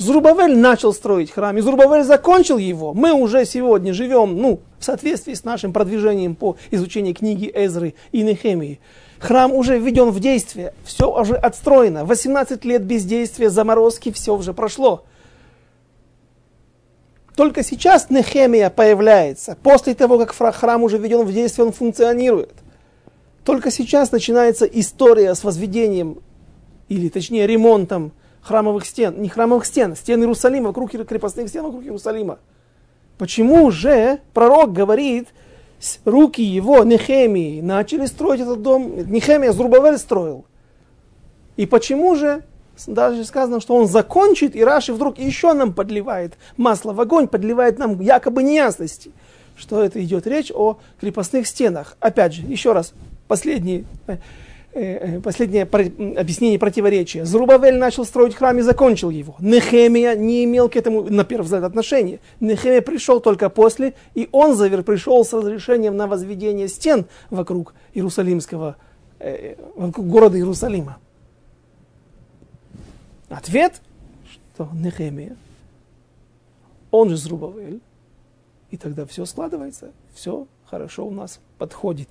Зрубавель 0.00 0.56
начал 0.56 0.94
строить 0.94 1.30
храм, 1.30 1.58
и 1.58 1.60
Зрубавель 1.60 2.04
закончил 2.04 2.56
его. 2.56 2.94
Мы 2.94 3.12
уже 3.12 3.44
сегодня 3.44 3.92
живем 3.92 4.34
ну, 4.40 4.60
в 4.78 4.84
соответствии 4.84 5.34
с 5.34 5.44
нашим 5.44 5.74
продвижением 5.74 6.36
по 6.36 6.56
изучению 6.70 7.14
книги 7.14 7.52
Эзры 7.54 7.92
и 8.10 8.22
Нехемии. 8.22 8.80
Храм 9.18 9.52
уже 9.52 9.78
введен 9.78 10.08
в 10.08 10.18
действие, 10.18 10.72
все 10.84 11.14
уже 11.14 11.34
отстроено. 11.34 12.06
18 12.06 12.64
лет 12.64 12.82
бездействия, 12.82 13.50
заморозки, 13.50 14.10
все 14.10 14.34
уже 14.34 14.54
прошло. 14.54 15.04
Только 17.36 17.62
сейчас 17.62 18.08
Нехемия 18.08 18.70
появляется. 18.70 19.58
После 19.62 19.94
того, 19.94 20.18
как 20.18 20.32
храм 20.32 20.82
уже 20.82 20.96
введен 20.96 21.26
в 21.26 21.32
действие, 21.32 21.66
он 21.66 21.74
функционирует. 21.74 22.54
Только 23.44 23.70
сейчас 23.70 24.12
начинается 24.12 24.64
история 24.64 25.34
с 25.34 25.44
возведением, 25.44 26.22
или 26.88 27.10
точнее 27.10 27.46
ремонтом 27.46 28.12
храмовых 28.42 28.86
стен, 28.86 29.20
не 29.20 29.28
храмовых 29.28 29.66
стен, 29.66 29.96
стен 29.96 30.20
Иерусалима, 30.20 30.68
вокруг 30.68 30.90
крепостных 30.90 31.48
стен 31.48 31.64
вокруг 31.64 31.82
Иерусалима. 31.84 32.38
Почему 33.18 33.70
же 33.70 34.20
пророк 34.32 34.72
говорит, 34.72 35.28
руки 36.04 36.42
его, 36.42 36.84
Нехемии, 36.84 37.60
начали 37.60 38.06
строить 38.06 38.40
этот 38.40 38.62
дом. 38.62 38.96
Нехемия 39.10 39.52
Зрубавель 39.52 39.98
строил. 39.98 40.44
И 41.56 41.66
почему 41.66 42.16
же 42.16 42.42
даже 42.86 43.24
сказано, 43.24 43.60
что 43.60 43.74
он 43.74 43.86
закончит, 43.86 44.56
и 44.56 44.64
Раши 44.64 44.92
вдруг 44.92 45.18
еще 45.18 45.52
нам 45.52 45.74
подливает 45.74 46.34
масло 46.56 46.92
в 46.92 47.00
огонь, 47.00 47.28
подливает 47.28 47.78
нам 47.78 48.00
якобы 48.00 48.42
неясности, 48.42 49.10
что 49.56 49.82
это 49.82 50.02
идет 50.02 50.26
речь 50.26 50.50
о 50.54 50.78
крепостных 51.00 51.46
стенах. 51.46 51.96
Опять 52.00 52.34
же, 52.34 52.42
еще 52.42 52.72
раз, 52.72 52.94
последний 53.28 53.84
э, 54.06 54.16
последнее 54.72 55.64
объяснение 55.64 56.58
противоречия. 56.58 57.24
Зрубавель 57.24 57.76
начал 57.76 58.04
строить 58.04 58.34
храм 58.34 58.56
и 58.58 58.62
закончил 58.62 59.10
его. 59.10 59.34
Нехемия 59.40 60.14
не 60.14 60.44
имел 60.44 60.68
к 60.68 60.76
этому, 60.76 61.02
на 61.02 61.24
первый 61.24 61.44
взгляд, 61.44 61.64
отношения. 61.64 62.20
Нехемия 62.38 62.80
пришел 62.80 63.20
только 63.20 63.50
после, 63.50 63.94
и 64.14 64.28
он 64.30 64.54
завер, 64.54 64.84
пришел 64.84 65.24
с 65.24 65.32
разрешением 65.32 65.96
на 65.96 66.06
возведение 66.06 66.68
стен 66.68 67.06
вокруг 67.30 67.74
Иерусалимского, 67.94 68.76
э, 69.18 69.56
вокруг 69.74 70.06
города 70.06 70.36
Иерусалима. 70.36 70.98
Ответ, 73.28 73.80
что 74.30 74.68
Нехемия, 74.72 75.36
он 76.92 77.10
же 77.10 77.16
Зрубавель, 77.16 77.80
и 78.70 78.76
тогда 78.76 79.04
все 79.04 79.24
складывается, 79.24 79.90
все 80.14 80.46
хорошо 80.64 81.06
у 81.06 81.10
нас 81.10 81.40
подходит. 81.58 82.08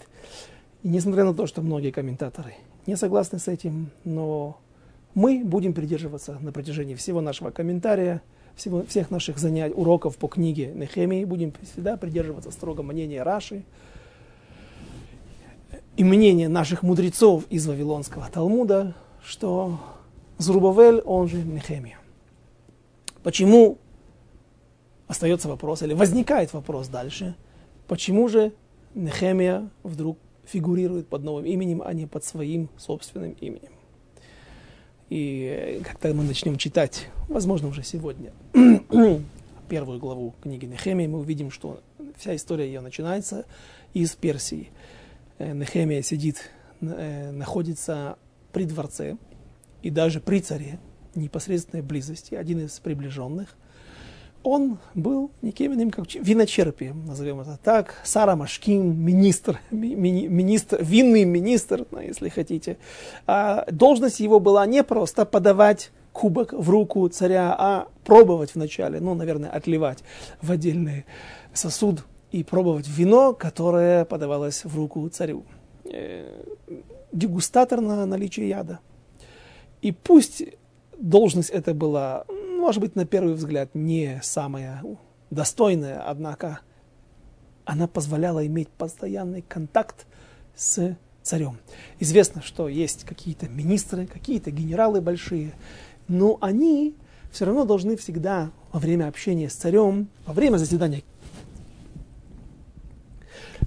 И 0.83 0.87
несмотря 0.87 1.25
на 1.25 1.33
то, 1.33 1.45
что 1.45 1.61
многие 1.61 1.91
комментаторы 1.91 2.55
не 2.85 2.95
согласны 2.95 3.39
с 3.39 3.47
этим, 3.47 3.91
но 4.05 4.59
мы 5.13 5.43
будем 5.43 5.73
придерживаться 5.73 6.37
на 6.39 6.51
протяжении 6.51 6.95
всего 6.95 7.19
нашего 7.19 7.51
комментария, 7.51 8.21
всего, 8.55 8.83
всех 8.83 9.11
наших 9.11 9.39
занятий, 9.39 9.73
уроков 9.73 10.17
по 10.17 10.27
книге 10.27 10.71
Нехемии, 10.73 11.25
будем 11.25 11.53
всегда 11.61 11.97
придерживаться 11.97 12.51
строго 12.51 12.83
мнения 12.83 13.23
Раши 13.23 13.63
и 15.97 16.03
мнения 16.03 16.47
наших 16.47 16.83
мудрецов 16.83 17.43
из 17.49 17.67
Вавилонского 17.67 18.29
Талмуда, 18.31 18.95
что 19.21 19.79
Зрубавель, 20.37 21.01
он 21.01 21.27
же 21.27 21.43
Нехемия. 21.43 21.99
Почему 23.21 23.77
остается 25.07 25.49
вопрос, 25.49 25.81
или 25.81 25.93
возникает 25.93 26.53
вопрос 26.53 26.87
дальше, 26.87 27.35
почему 27.87 28.29
же 28.29 28.53
Нехемия 28.95 29.69
вдруг 29.83 30.17
фигурирует 30.51 31.07
под 31.07 31.23
новым 31.23 31.45
именем, 31.45 31.81
а 31.83 31.93
не 31.93 32.05
под 32.05 32.23
своим 32.23 32.69
собственным 32.77 33.31
именем. 33.39 33.71
И 35.09 35.81
когда 35.83 36.13
мы 36.13 36.23
начнем 36.23 36.57
читать, 36.57 37.07
возможно, 37.27 37.67
уже 37.67 37.83
сегодня, 37.83 38.31
первую 39.69 39.99
главу 39.99 40.35
книги 40.41 40.65
Нехемии, 40.65 41.07
мы 41.07 41.19
увидим, 41.19 41.51
что 41.51 41.81
вся 42.17 42.35
история 42.35 42.65
ее 42.65 42.81
начинается 42.81 43.45
из 43.93 44.15
Персии. 44.15 44.69
Э, 45.37 45.53
Нехемия 45.53 46.01
сидит, 46.03 46.51
э, 46.81 47.31
находится 47.31 48.17
при 48.51 48.65
дворце 48.65 49.17
и 49.81 49.89
даже 49.89 50.19
при 50.19 50.41
царе, 50.41 50.79
непосредственной 51.15 51.81
близости, 51.81 52.35
один 52.35 52.65
из 52.65 52.79
приближенных, 52.79 53.55
он 54.43 54.77
был 54.95 55.31
никем 55.41 55.73
иным, 55.73 55.91
как 55.91 56.13
виночерпием, 56.13 57.05
назовем 57.05 57.41
это 57.41 57.59
так. 57.63 57.95
Сара 58.03 58.35
Машкин, 58.35 58.95
министр, 58.97 59.59
ми, 59.71 59.95
министр 60.27 60.81
винный 60.81 61.25
министр, 61.25 61.85
ну, 61.91 61.99
если 61.99 62.29
хотите. 62.29 62.77
А 63.27 63.65
должность 63.71 64.19
его 64.19 64.39
была 64.39 64.65
не 64.65 64.83
просто 64.83 65.25
подавать 65.25 65.91
кубок 66.13 66.53
в 66.53 66.69
руку 66.69 67.07
царя, 67.09 67.55
а 67.57 67.87
пробовать 68.05 68.55
вначале, 68.55 68.99
ну, 68.99 69.13
наверное, 69.13 69.49
отливать 69.49 69.99
в 70.41 70.51
отдельный 70.51 71.05
сосуд 71.53 72.03
и 72.31 72.43
пробовать 72.43 72.87
вино, 72.87 73.33
которое 73.33 74.05
подавалось 74.05 74.63
в 74.63 74.75
руку 74.75 75.07
царю. 75.09 75.43
Э, 75.85 76.43
дегустатор 77.11 77.81
на 77.81 78.05
наличие 78.05 78.49
яда. 78.49 78.79
И 79.81 79.91
пусть 79.91 80.43
должность 80.97 81.49
эта 81.49 81.73
была, 81.73 82.25
может 82.59 82.81
быть, 82.81 82.95
на 82.95 83.05
первый 83.05 83.33
взгляд 83.33 83.73
не 83.73 84.19
самая 84.23 84.83
достойная, 85.29 86.01
однако 86.01 86.59
она 87.65 87.87
позволяла 87.87 88.45
иметь 88.47 88.69
постоянный 88.69 89.41
контакт 89.41 90.05
с 90.55 90.97
царем. 91.21 91.59
Известно, 91.99 92.41
что 92.41 92.67
есть 92.67 93.03
какие-то 93.03 93.47
министры, 93.47 94.07
какие-то 94.07 94.51
генералы 94.51 95.01
большие, 95.01 95.53
но 96.07 96.37
они 96.41 96.95
все 97.31 97.45
равно 97.45 97.65
должны 97.65 97.95
всегда 97.95 98.51
во 98.71 98.79
время 98.79 99.07
общения 99.07 99.49
с 99.49 99.53
царем, 99.53 100.09
во 100.25 100.33
время 100.33 100.57
заседания 100.57 101.03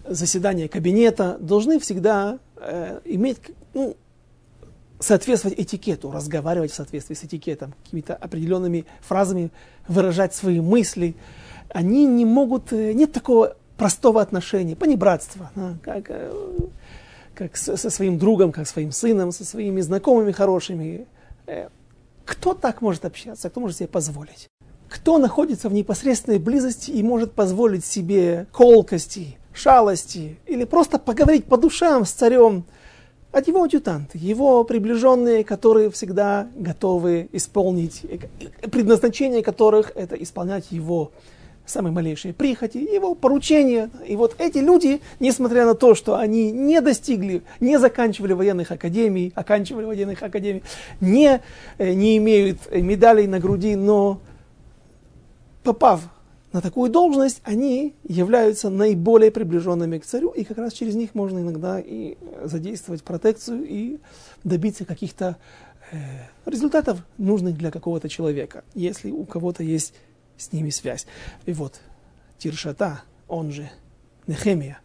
заседания 0.04 0.68
кабинета, 0.68 1.38
должны 1.40 1.78
всегда 1.78 2.40
э, 2.56 3.00
иметь 3.04 3.38
ну, 3.72 3.96
соответствовать 5.02 5.58
этикету, 5.58 6.10
разговаривать 6.10 6.72
в 6.72 6.74
соответствии 6.74 7.14
с 7.14 7.24
этикетом, 7.24 7.74
какими-то 7.84 8.14
определенными 8.14 8.86
фразами 9.00 9.50
выражать 9.88 10.34
свои 10.34 10.60
мысли. 10.60 11.14
Они 11.68 12.06
не 12.06 12.24
могут, 12.24 12.72
э, 12.72 12.92
нет 12.92 13.12
такого 13.12 13.56
простого 13.76 14.20
отношения, 14.20 14.76
понебратства, 14.76 15.50
как, 15.82 16.04
э, 16.08 16.32
как 17.34 17.56
со 17.56 17.90
своим 17.90 18.18
другом, 18.18 18.52
как 18.52 18.68
своим 18.68 18.92
сыном, 18.92 19.32
со 19.32 19.44
своими 19.44 19.80
знакомыми 19.80 20.32
хорошими. 20.32 21.06
Э, 21.46 21.68
кто 22.24 22.54
так 22.54 22.82
может 22.82 23.04
общаться, 23.04 23.50
кто 23.50 23.60
может 23.60 23.78
себе 23.78 23.88
позволить? 23.88 24.48
Кто 24.88 25.18
находится 25.18 25.68
в 25.68 25.72
непосредственной 25.72 26.38
близости 26.38 26.90
и 26.90 27.02
может 27.02 27.32
позволить 27.32 27.84
себе 27.84 28.46
колкости, 28.52 29.38
шалости 29.54 30.38
или 30.46 30.64
просто 30.64 30.98
поговорить 30.98 31.46
по 31.46 31.56
душам 31.56 32.04
с 32.04 32.12
царем, 32.12 32.64
от 33.32 33.48
его 33.48 33.62
адъютанты, 33.62 34.18
его 34.18 34.62
приближенные, 34.62 35.42
которые 35.42 35.90
всегда 35.90 36.48
готовы 36.54 37.28
исполнить, 37.32 38.02
предназначение 38.70 39.42
которых 39.42 39.92
это 39.94 40.14
исполнять 40.16 40.70
его 40.70 41.10
самые 41.64 41.92
малейшие 41.92 42.34
прихоти, 42.34 42.78
его 42.78 43.14
поручения. 43.14 43.88
И 44.06 44.16
вот 44.16 44.34
эти 44.38 44.58
люди, 44.58 45.00
несмотря 45.20 45.64
на 45.64 45.74
то, 45.74 45.94
что 45.94 46.16
они 46.16 46.50
не 46.52 46.80
достигли, 46.80 47.42
не 47.60 47.78
заканчивали 47.78 48.34
военных 48.34 48.70
академий, 48.70 49.32
оканчивали 49.34 49.86
военных 49.86 50.22
академий, 50.22 50.62
не, 51.00 51.40
э, 51.78 51.92
не 51.94 52.18
имеют 52.18 52.58
медалей 52.70 53.26
на 53.26 53.38
груди, 53.38 53.76
но 53.76 54.20
попав 55.62 56.00
на 56.52 56.60
такую 56.60 56.90
должность, 56.90 57.40
они 57.44 57.94
являются 58.04 58.68
наиболее 58.68 59.30
приближенными 59.30 59.98
к 59.98 60.04
царю, 60.04 60.30
и 60.30 60.44
как 60.44 60.58
раз 60.58 60.74
через 60.74 60.94
них 60.94 61.14
можно 61.14 61.38
иногда 61.38 61.80
и 61.80 62.18
задействовать 62.44 63.02
протекцию 63.02 63.64
и 63.66 63.98
добиться 64.44 64.84
каких-то 64.84 65.38
э, 65.90 65.96
результатов, 66.44 66.98
нужных 67.16 67.56
для 67.56 67.70
какого-то 67.70 68.08
человека, 68.08 68.64
если 68.74 69.10
у 69.10 69.24
кого-то 69.24 69.62
есть 69.62 69.94
с 70.36 70.52
ними 70.52 70.70
связь. 70.70 71.06
И 71.46 71.52
вот 71.52 71.80
Тиршата, 72.38 73.02
он 73.28 73.50
же 73.50 73.70
Нехемия, 74.26 74.78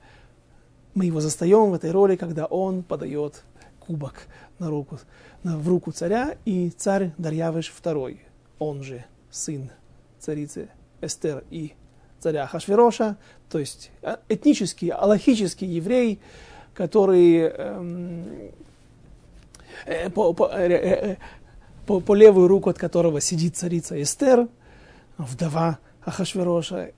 мы 0.93 1.05
его 1.05 1.19
застаем 1.19 1.71
в 1.71 1.73
этой 1.73 1.91
роли, 1.91 2.15
когда 2.15 2.45
он 2.45 2.81
подает 2.81 3.43
кубок 3.79 4.27
на 4.57 4.69
руку, 4.69 4.99
на, 5.43 5.57
в 5.57 5.67
руку 5.67 5.91
царя, 5.91 6.37
и 6.45 6.69
царь 6.69 7.13
Дарьявыш 7.17 7.73
II, 7.83 8.19
он 8.57 8.83
же 8.83 9.05
сын 9.29 9.69
царицы 10.17 10.69
Эстер 11.01 11.43
и 11.49 11.73
царя 12.19 12.47
Хашвероша, 12.47 13.17
то 13.49 13.59
есть 13.59 13.91
э, 14.01 14.17
этнический, 14.29 14.89
аллахический 14.89 15.67
еврей, 15.67 16.19
который 16.73 17.37
эм, 17.37 18.51
э, 19.85 20.09
по, 20.09 20.33
по, 20.33 20.49
э, 20.51 20.67
э, 20.67 21.17
по, 21.85 21.99
по 21.99 22.15
левую 22.15 22.47
руку 22.47 22.69
от 22.69 22.77
которого 22.77 23.21
сидит 23.21 23.55
царица 23.55 24.01
Эстер, 24.01 24.47
вдова 25.17 25.79
Ахашвероша, 26.03 26.91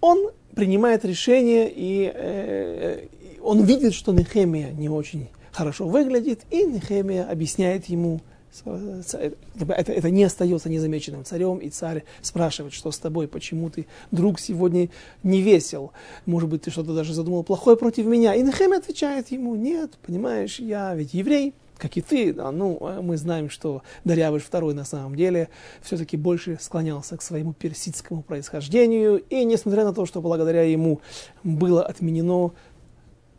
он 0.00 0.30
принимает 0.54 1.04
решение, 1.04 1.70
и 1.74 2.12
э, 2.14 3.06
он 3.42 3.64
видит, 3.64 3.94
что 3.94 4.12
Нехемия 4.12 4.70
не 4.70 4.88
очень 4.88 5.28
хорошо 5.52 5.86
выглядит, 5.86 6.42
и 6.50 6.64
Нехемия 6.64 7.24
объясняет 7.24 7.86
ему, 7.86 8.20
это, 8.64 9.92
это 9.92 10.10
не 10.10 10.24
остается 10.24 10.68
незамеченным 10.68 11.24
царем, 11.24 11.58
и 11.58 11.70
царь 11.70 12.04
спрашивает, 12.22 12.72
что 12.72 12.90
с 12.90 12.98
тобой, 12.98 13.28
почему 13.28 13.70
ты, 13.70 13.86
друг, 14.10 14.38
сегодня 14.38 14.88
не 15.22 15.42
весел, 15.42 15.92
может 16.26 16.48
быть, 16.48 16.62
ты 16.62 16.70
что-то 16.70 16.94
даже 16.94 17.14
задумал 17.14 17.42
плохое 17.44 17.76
против 17.76 18.06
меня. 18.06 18.34
И 18.34 18.42
Нехемия 18.42 18.78
отвечает 18.78 19.30
ему, 19.32 19.54
нет, 19.54 19.92
понимаешь, 20.06 20.58
я 20.58 20.94
ведь 20.94 21.14
еврей, 21.14 21.54
как 21.78 21.96
и 21.96 22.00
ты, 22.00 22.32
да, 22.32 22.50
ну, 22.50 22.78
мы 23.02 23.16
знаем, 23.16 23.50
что 23.50 23.82
Дарьявыш 24.04 24.44
II 24.50 24.74
на 24.74 24.84
самом 24.84 25.16
деле 25.16 25.48
все-таки 25.82 26.16
больше 26.16 26.56
склонялся 26.60 27.16
к 27.16 27.22
своему 27.22 27.52
персидскому 27.52 28.22
происхождению, 28.22 29.18
и 29.18 29.44
несмотря 29.44 29.84
на 29.84 29.92
то, 29.92 30.06
что 30.06 30.20
благодаря 30.20 30.62
ему 30.62 31.00
было 31.42 31.84
отменено, 31.84 32.52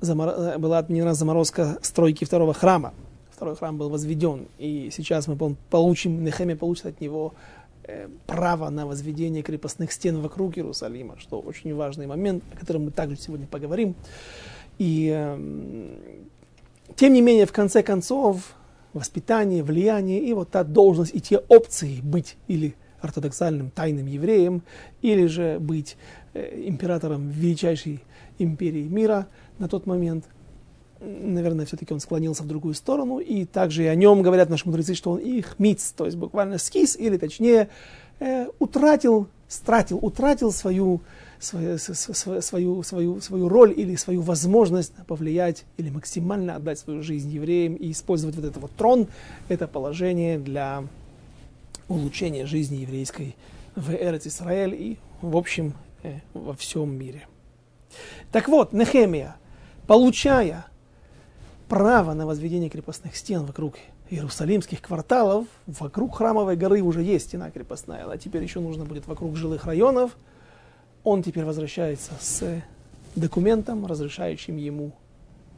замор... 0.01 0.60
была 0.60 0.80
отменена 0.80 1.13
заморозка 1.13 1.78
стройки 1.82 2.25
второго 2.25 2.54
храма, 2.54 2.93
второй 3.36 3.56
храм 3.56 3.78
был 3.78 3.89
возведен, 3.89 4.48
и 4.58 4.89
сейчас 4.91 5.28
мы 5.28 5.56
получим, 5.69 6.24
Нехемия 6.24 6.56
получит 6.56 6.86
от 6.86 7.02
него 7.02 7.34
э, 7.84 8.08
право 8.26 8.69
на 8.69 8.88
возведение 8.88 9.43
крепостных 9.43 9.91
стен 9.91 10.21
вокруг 10.21 10.58
Иерусалима, 10.58 11.17
что 11.19 11.39
очень 11.39 11.76
важный 11.76 12.08
момент, 12.08 12.43
о 12.54 12.58
котором 12.58 12.86
мы 12.86 12.91
также 12.91 13.17
сегодня 13.17 13.45
поговорим. 13.45 13.95
И 14.78 15.12
э, 15.13 15.95
тем 16.95 17.13
не 17.13 17.21
менее, 17.21 17.45
в 17.45 17.52
конце 17.52 17.84
концов, 17.84 18.56
воспитание, 18.93 19.63
влияние 19.63 20.21
и 20.21 20.34
вот 20.34 20.52
та 20.52 20.63
должность 20.63 21.13
и 21.13 21.19
те 21.19 21.38
опции 21.38 22.00
быть 22.02 22.38
или 22.48 22.76
ортодоксальным 23.02 23.69
тайным 23.69 24.08
евреем, 24.08 24.63
или 25.02 25.26
же 25.28 25.60
быть 25.60 25.98
э, 26.34 26.63
императором 26.67 27.30
величайшей 27.30 28.02
империи 28.39 28.84
мира 28.84 29.28
на 29.58 29.67
тот 29.67 29.86
момент, 29.86 30.26
наверное, 31.06 31.65
все-таки 31.65 31.94
он 31.94 32.00
склонился 32.00 32.44
в 32.44 32.48
другую 32.48 32.74
сторону, 32.74 33.20
и 33.20 33.46
также 33.46 33.84
и 33.84 33.88
о 33.88 33.96
нем 33.96 34.22
говорят 34.22 34.50
наши 34.50 34.65
мудрецы, 34.65 34.96
что 34.96 35.12
он 35.12 35.20
их 35.20 35.56
миц, 35.60 35.94
то 35.96 36.06
есть 36.06 36.18
буквально 36.18 36.58
скис, 36.58 36.96
или 36.96 37.18
точнее, 37.18 37.70
э, 38.20 38.48
утратил, 38.60 39.28
стратил, 39.48 40.00
утратил 40.02 40.52
свою, 40.52 41.02
свою, 41.39 41.78
свою, 41.78 42.84
свою, 42.84 43.22
свою 43.22 43.50
роль 43.50 43.74
или 43.76 43.96
свою 43.96 44.22
возможность 44.22 44.94
повлиять 45.08 45.65
или 45.78 45.89
максимально 45.89 46.56
отдать 46.56 46.80
свою 46.80 47.04
жизнь 47.04 47.30
евреям 47.30 47.76
и 47.76 47.91
использовать 47.91 48.36
вот 48.36 48.46
этот 48.46 48.62
вот 48.62 48.72
трон, 48.72 49.08
это 49.50 49.68
положение 49.68 50.39
для 50.39 50.84
улучшения 51.88 52.46
жизни 52.46 52.78
еврейской 52.78 53.36
в 53.76 53.91
Эрец 53.91 54.26
Исраэль 54.26 54.74
и, 54.74 54.98
в 55.22 55.38
общем, 55.38 55.74
э, 56.04 56.20
во 56.34 56.54
всем 56.54 56.98
мире. 56.98 57.28
Так 58.32 58.48
вот, 58.48 58.74
Нехемия, 58.74 59.36
получая 59.88 60.65
право 61.67 62.13
на 62.13 62.25
возведение 62.25 62.69
крепостных 62.69 63.15
стен 63.15 63.45
вокруг 63.45 63.75
иерусалимских 64.10 64.82
кварталов, 64.82 65.47
вокруг 65.65 66.15
храмовой 66.17 66.56
горы 66.56 66.82
уже 66.82 67.01
есть 67.01 67.28
стена 67.28 67.49
крепостная, 67.51 68.10
а 68.10 68.17
теперь 68.17 68.43
еще 68.43 68.60
нужно 68.60 68.86
будет 68.86 69.08
вокруг 69.08 69.36
жилых 69.36 69.65
районов. 69.65 70.15
Он 71.04 71.23
теперь 71.23 71.45
возвращается 71.45 72.12
с 72.19 72.62
документом, 73.15 73.86
разрешающим 73.86 74.58
ему 74.58 74.93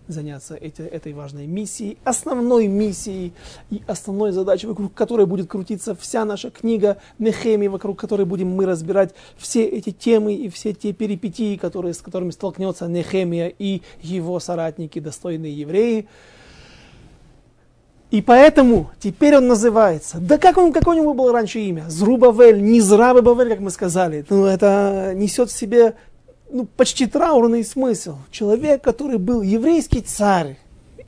заняться 0.08 0.56
эти, 0.56 0.82
этой 0.82 1.14
важной 1.14 1.48
миссией, 1.48 1.98
основной 2.04 2.68
миссией 2.68 3.34
и 3.70 3.82
основной 3.88 4.32
задачей, 4.32 4.68
вокруг 4.68 4.94
которой 4.94 5.26
будет 5.26 5.48
крутиться 5.48 5.96
вся 5.96 6.26
наша 6.26 6.50
книга 6.50 6.98
Нехеми, 7.20 7.68
вокруг 7.68 8.00
которой 8.00 8.26
будем 8.26 8.50
мы 8.50 8.66
разбирать 8.66 9.14
все 9.38 9.66
эти 9.66 9.92
темы 9.92 10.34
и 10.34 10.50
все 10.50 10.74
те 10.74 10.94
перипетии, 10.94 11.58
которые, 11.58 11.94
с 11.94 12.02
которыми 12.02 12.32
столкнется 12.32 12.88
Нехемия 12.88 13.48
и 13.48 13.82
его 14.02 14.40
соратники, 14.40 15.00
достойные 15.00 15.54
евреи. 15.54 16.08
И 18.10 18.22
поэтому 18.22 18.90
теперь 19.00 19.36
он 19.36 19.48
называется, 19.48 20.20
да 20.22 20.38
как 20.38 20.58
он, 20.58 20.72
какое 20.72 20.96
у 20.96 21.02
него 21.02 21.14
было 21.14 21.34
раньше 21.34 21.60
имя? 21.60 21.84
Зрубавель, 21.90 22.64
не 22.64 22.80
Зрабабавель, 22.80 23.50
как 23.50 23.60
мы 23.60 23.70
сказали. 23.70 24.26
Ну, 24.30 24.46
это 24.46 25.12
несет 25.14 25.50
в 25.50 25.58
себе 25.58 25.96
ну, 26.50 26.66
почти 26.66 27.08
траурный 27.08 27.64
смысл. 27.64 28.18
Человек, 28.32 28.84
который 28.84 29.18
был 29.18 29.42
еврейский 29.42 30.02
царь, 30.02 30.58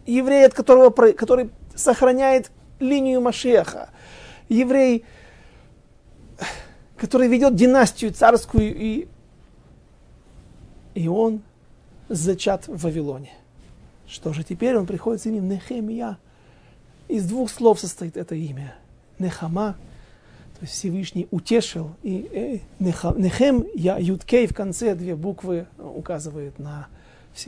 еврей, 0.05 0.45
от 0.45 0.53
которого, 0.53 0.89
который 0.89 1.49
сохраняет 1.75 2.51
линию 2.79 3.21
Машеха, 3.21 3.89
еврей, 4.47 5.05
который 6.97 7.27
ведет 7.27 7.55
династию 7.55 8.13
царскую, 8.13 8.75
и, 8.75 9.07
и 10.95 11.07
он 11.07 11.41
зачат 12.09 12.67
в 12.67 12.81
Вавилоне. 12.83 13.31
Что 14.07 14.33
же 14.33 14.43
теперь 14.43 14.75
он 14.75 14.87
приходит 14.87 15.21
с 15.21 15.25
именем 15.27 15.49
Нехемия. 15.49 16.17
Из 17.07 17.25
двух 17.25 17.49
слов 17.49 17.79
состоит 17.79 18.17
это 18.17 18.35
имя. 18.35 18.75
Нехама, 19.19 19.75
то 20.59 20.65
есть 20.65 20.73
Всевышний 20.73 21.25
утешил. 21.31 21.91
И 22.03 22.27
э, 22.33 22.83
Нехем, 22.83 23.65
я, 23.75 23.97
Юткей 23.97 24.45
в 24.45 24.53
конце 24.53 24.93
две 24.93 25.15
буквы 25.15 25.67
указывает 25.77 26.59
на, 26.59 26.87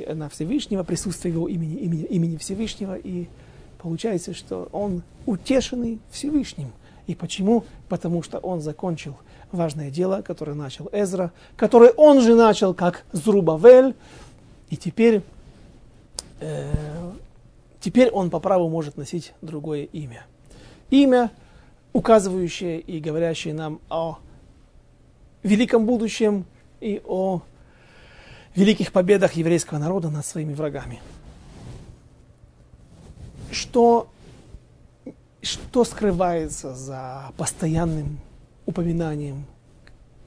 на 0.08 0.30
Всевышнего, 0.30 0.84
присутствие 0.84 1.34
его 1.34 1.50
имени, 1.50 1.76
имени, 1.76 2.04
имени 2.04 2.38
Всевышнего. 2.38 2.96
И 2.96 3.28
получается, 3.80 4.34
что 4.34 4.70
он 4.72 5.04
утешенный 5.26 6.00
Всевышним. 6.10 6.72
И 7.06 7.14
почему? 7.14 7.66
Потому 7.90 8.24
что 8.24 8.40
он 8.40 8.62
закончил 8.62 9.18
важное 9.52 9.92
дело, 9.92 10.22
которое 10.22 10.54
начал 10.54 10.88
Эзра, 10.94 11.34
которое 11.58 11.92
он 11.92 12.22
же 12.22 12.36
начал 12.36 12.74
как 12.74 13.04
Зрубавель, 13.12 13.94
и 14.70 14.78
теперь, 14.78 15.22
э, 16.40 16.72
теперь 17.82 18.10
он 18.10 18.30
по 18.30 18.40
праву 18.40 18.70
может 18.70 18.96
носить 18.96 19.34
другое 19.42 19.84
имя. 19.84 20.26
Имя, 20.90 21.30
указывающее 21.94 22.80
и 22.80 23.00
говорящее 23.00 23.54
нам 23.54 23.80
о 23.90 24.20
великом 25.44 25.86
будущем 25.86 26.46
и 26.80 27.02
о 27.06 27.42
великих 28.56 28.92
победах 28.92 29.34
еврейского 29.34 29.78
народа 29.78 30.10
над 30.10 30.26
своими 30.26 30.54
врагами. 30.54 31.00
Что, 33.52 34.10
что 35.42 35.84
скрывается 35.84 36.74
за 36.74 37.32
постоянным 37.38 38.20
упоминанием 38.66 39.46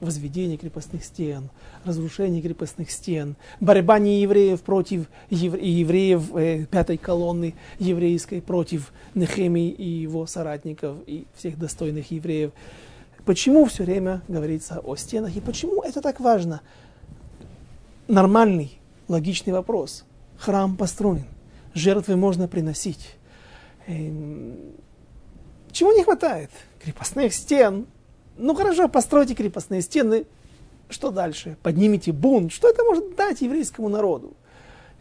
возведение 0.05 0.57
крепостных 0.57 1.03
стен, 1.03 1.49
разрушение 1.83 2.41
крепостных 2.41 2.89
стен, 2.89 3.35
борьба 3.59 3.99
не 3.99 4.21
евреев 4.21 4.61
против 4.61 5.07
евреев 5.29 6.35
э, 6.35 6.65
пятой 6.65 6.97
колонны 6.97 7.55
еврейской, 7.79 8.41
против 8.41 8.93
Нехемии 9.15 9.69
и 9.69 9.87
его 9.87 10.25
соратников 10.27 10.97
и 11.07 11.25
всех 11.35 11.59
достойных 11.59 12.11
евреев. 12.11 12.51
Почему 13.25 13.65
все 13.65 13.83
время 13.83 14.21
говорится 14.27 14.79
о 14.79 14.95
стенах 14.95 15.35
и 15.35 15.41
почему 15.41 15.81
это 15.81 16.01
так 16.01 16.19
важно? 16.19 16.61
Нормальный, 18.07 18.79
логичный 19.07 19.51
вопрос. 19.51 20.05
Храм 20.37 20.77
построен, 20.77 21.25
жертвы 21.73 22.15
можно 22.15 22.47
приносить. 22.47 23.15
Эм, 23.87 24.75
чего 25.71 25.91
не 25.91 26.03
хватает? 26.03 26.51
Крепостных 26.83 27.33
стен, 27.33 27.87
ну 28.37 28.53
хорошо, 28.53 28.87
постройте 28.87 29.33
крепостные 29.33 29.81
стены, 29.81 30.25
что 30.89 31.11
дальше? 31.11 31.57
Поднимите 31.63 32.11
бунт. 32.11 32.51
Что 32.51 32.69
это 32.69 32.83
может 32.83 33.15
дать 33.15 33.41
еврейскому 33.41 33.89
народу? 33.89 34.33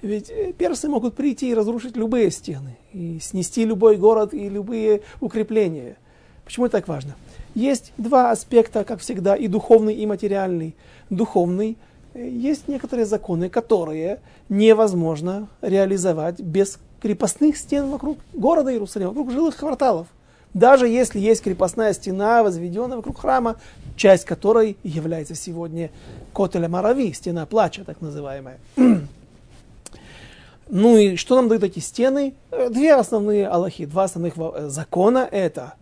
Ведь 0.02 0.30
э, 0.30 0.52
персы 0.52 0.88
могут 0.88 1.14
прийти 1.14 1.50
и 1.50 1.54
разрушить 1.54 1.96
любые 1.96 2.30
стены, 2.30 2.76
и 2.92 3.18
снести 3.20 3.64
любой 3.64 3.96
город 3.96 4.34
и 4.34 4.48
любые 4.48 5.02
укрепления. 5.20 5.96
Почему 6.44 6.66
это 6.66 6.78
так 6.78 6.88
важно? 6.88 7.16
Есть 7.54 7.92
два 7.96 8.30
аспекта, 8.30 8.84
как 8.84 9.00
всегда, 9.00 9.34
и 9.34 9.48
духовный, 9.48 9.94
и 9.94 10.04
материальный. 10.04 10.74
Духовный 11.10 11.78
э, 12.12 12.28
есть 12.28 12.68
некоторые 12.68 13.06
законы, 13.06 13.48
которые 13.48 14.20
невозможно 14.48 15.48
реализовать 15.62 16.40
без 16.40 16.78
крепостных 17.00 17.56
стен 17.56 17.88
вокруг 17.88 18.18
города 18.32 18.72
Иерусалима, 18.72 19.10
вокруг 19.10 19.30
жилых 19.30 19.56
кварталов 19.56 20.08
даже 20.54 20.86
если 20.88 21.18
есть 21.18 21.42
крепостная 21.42 21.92
стена, 21.92 22.42
возведенная 22.42 22.96
вокруг 22.96 23.20
храма, 23.20 23.56
часть 23.96 24.24
которой 24.24 24.76
является 24.84 25.34
сегодня 25.34 25.90
Котеля 26.32 26.68
Марави, 26.68 27.12
стена 27.12 27.44
плача, 27.44 27.84
так 27.84 28.00
называемая. 28.00 28.58
ну 30.68 30.96
и 30.96 31.16
что 31.16 31.36
нам 31.36 31.48
дают 31.48 31.64
эти 31.64 31.80
стены? 31.80 32.34
Э, 32.52 32.70
две 32.70 32.94
основные 32.94 33.48
аллахи, 33.48 33.84
два 33.84 34.04
основных 34.04 34.34
э, 34.36 34.68
закона 34.68 35.28
это 35.30 35.74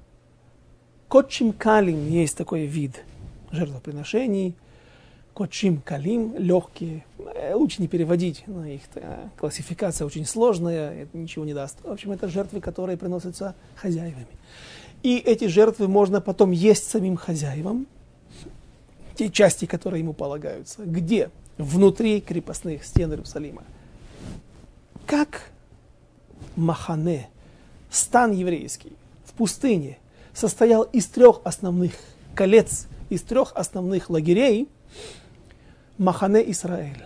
Котчим 1.09 1.53
Калим 1.53 2.09
есть 2.09 2.39
такой 2.39 2.65
вид 2.65 3.05
жертвоприношений, 3.51 4.55
Кочим 5.35 5.81
калим, 5.81 6.35
легкие. 6.37 7.07
Э, 7.35 7.55
лучше 7.55 7.81
не 7.81 7.89
переводить, 7.89 8.45
но 8.47 8.67
их 8.67 8.83
классификация 9.39 10.07
очень 10.07 10.27
сложная, 10.27 11.05
это 11.05 11.17
ничего 11.17 11.47
не 11.47 11.55
даст. 11.55 11.79
В 11.83 11.91
общем, 11.91 12.13
это 12.13 12.29
жертвы, 12.29 12.61
которые 12.61 12.99
приносятся 12.99 13.55
хозяевами. 13.75 14.27
И 15.03 15.17
эти 15.17 15.47
жертвы 15.47 15.89
можно 15.89 16.21
потом 16.21 16.51
есть 16.51 16.89
самим 16.89 17.17
хозяевам, 17.17 17.87
те 19.15 19.31
части, 19.31 19.65
которые 19.65 20.01
ему 20.01 20.13
полагаются. 20.13 20.85
Где? 20.85 21.31
Внутри 21.57 22.21
крепостных 22.21 22.85
стен 22.85 23.11
Иерусалима. 23.11 23.65
Как 25.07 25.51
Махане, 26.57 27.31
стан 27.91 28.33
еврейский 28.33 28.93
в 29.25 29.33
пустыне, 29.33 29.99
состоял 30.35 30.83
из 30.83 31.07
трех 31.07 31.41
основных 31.45 31.93
колец, 32.35 32.87
из 33.09 33.23
трех 33.23 33.53
основных 33.55 34.11
лагерей– 34.11 34.69
Махане 35.99 36.51
Израиль. 36.51 37.05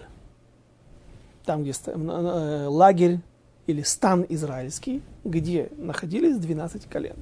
Там, 1.45 1.63
где 1.63 1.73
э, 1.87 2.67
лагерь 2.69 3.21
или 3.67 3.83
стан 3.83 4.27
израильский, 4.29 5.03
где 5.25 5.71
находились 5.77 6.37
12 6.39 6.87
колен. 6.87 7.17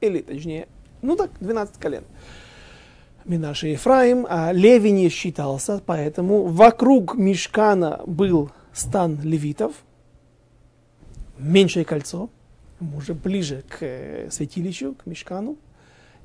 Или, 0.00 0.20
точнее, 0.20 0.68
ну 1.02 1.16
так, 1.16 1.30
12 1.40 1.78
колен. 1.78 2.04
Минаши 3.24 3.68
Ефраим, 3.68 4.26
а 4.28 4.52
Леви 4.52 4.90
не 4.90 5.08
считался, 5.08 5.80
поэтому 5.84 6.44
вокруг 6.44 7.14
Мишкана 7.16 8.02
был 8.06 8.50
стан 8.72 9.18
левитов, 9.22 9.72
меньшее 11.38 11.84
кольцо, 11.84 12.28
уже 12.96 13.14
ближе 13.14 13.62
к 13.68 13.78
э, 13.80 14.28
святилищу, 14.30 14.94
к 14.94 15.06
Мишкану. 15.06 15.56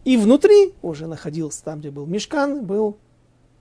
И 0.03 0.17
внутри 0.17 0.73
уже 0.82 1.08
находился, 1.08 1.63
там, 1.63 1.79
где 1.79 1.91
был 1.91 2.05
Мишкан, 2.05 2.65
был 2.65 2.97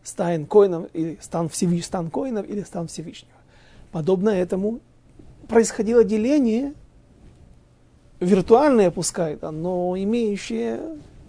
стан 0.09 0.47
коинов, 0.47 0.87
или 0.95 1.19
стан, 1.21 1.49
Всевыш, 1.49 1.85
стан 1.85 2.11
коинов 2.11 2.49
или 2.49 2.63
стан 2.63 2.89
Всевышнего. 2.89 3.33
Подобно 3.93 4.31
этому 4.31 4.81
происходило 5.49 6.03
деление, 6.03 6.73
виртуальное 8.21 8.91
пускай, 8.91 9.39
но 9.41 9.95
имеющее 9.97 10.81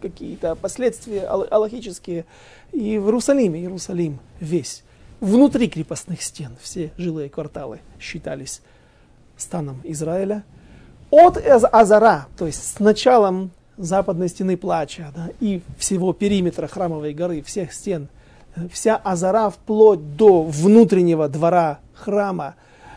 какие-то 0.01 0.55
последствия 0.55 1.23
аллахические. 1.23 2.25
И 2.71 2.97
в 2.97 3.05
Иерусалиме, 3.05 3.59
Иерусалим 3.59 4.19
весь, 4.39 4.83
внутри 5.19 5.67
крепостных 5.67 6.21
стен, 6.21 6.55
все 6.61 6.91
жилые 6.97 7.29
кварталы 7.29 7.79
считались 7.99 8.61
станом 9.35 9.81
Израиля. 9.83 10.43
От 11.11 11.37
Азара, 11.37 12.27
то 12.37 12.45
есть 12.45 12.75
с 12.75 12.79
началом 12.79 13.51
западной 13.77 14.29
стены 14.29 14.57
плача 14.57 15.11
да, 15.15 15.29
и 15.39 15.61
всего 15.77 16.13
периметра 16.13 16.67
храмовой 16.67 17.13
горы, 17.13 17.41
всех 17.41 17.73
стен– 17.73 18.07
вся 18.71 18.95
Азара 18.97 19.49
вплоть 19.49 20.15
до 20.15 20.43
внутреннего 20.43 21.27
двора 21.29 21.79
храма, 21.93 22.55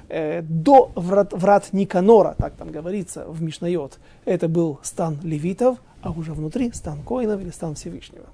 э, 0.09 0.43
до 0.43 0.91
врат, 0.95 1.33
врат 1.33 1.73
Никанора, 1.73 2.35
так 2.39 2.55
там 2.55 2.71
говорится 2.71 3.25
в 3.27 3.43
Мишнайот, 3.43 3.99
это 4.25 4.49
был 4.49 4.79
стан 4.83 5.19
левитов, 5.23 5.79
а 6.03 6.11
уже 6.11 6.33
внутри 6.33 6.73
стан 6.73 7.03
Коинов 7.03 7.41
или 7.41 7.51
стан 7.51 7.75
Всевышнего. 7.75 8.27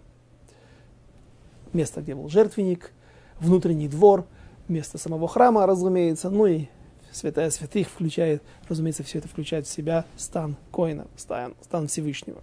Место, 1.72 2.00
где 2.00 2.14
был 2.14 2.28
жертвенник, 2.28 2.92
внутренний 3.40 3.88
двор, 3.88 4.26
место 4.68 4.98
самого 4.98 5.28
храма, 5.28 5.66
разумеется, 5.66 6.30
ну 6.30 6.46
и 6.46 6.66
святая 7.12 7.50
святых 7.50 7.88
включает, 7.88 8.42
разумеется, 8.68 9.02
все 9.02 9.18
это 9.18 9.28
включает 9.28 9.66
в 9.66 9.70
себя 9.70 10.04
стан 10.16 10.56
Коина, 10.72 11.06
стан, 11.16 11.54
стан 11.62 11.88
Всевышнего. 11.88 12.40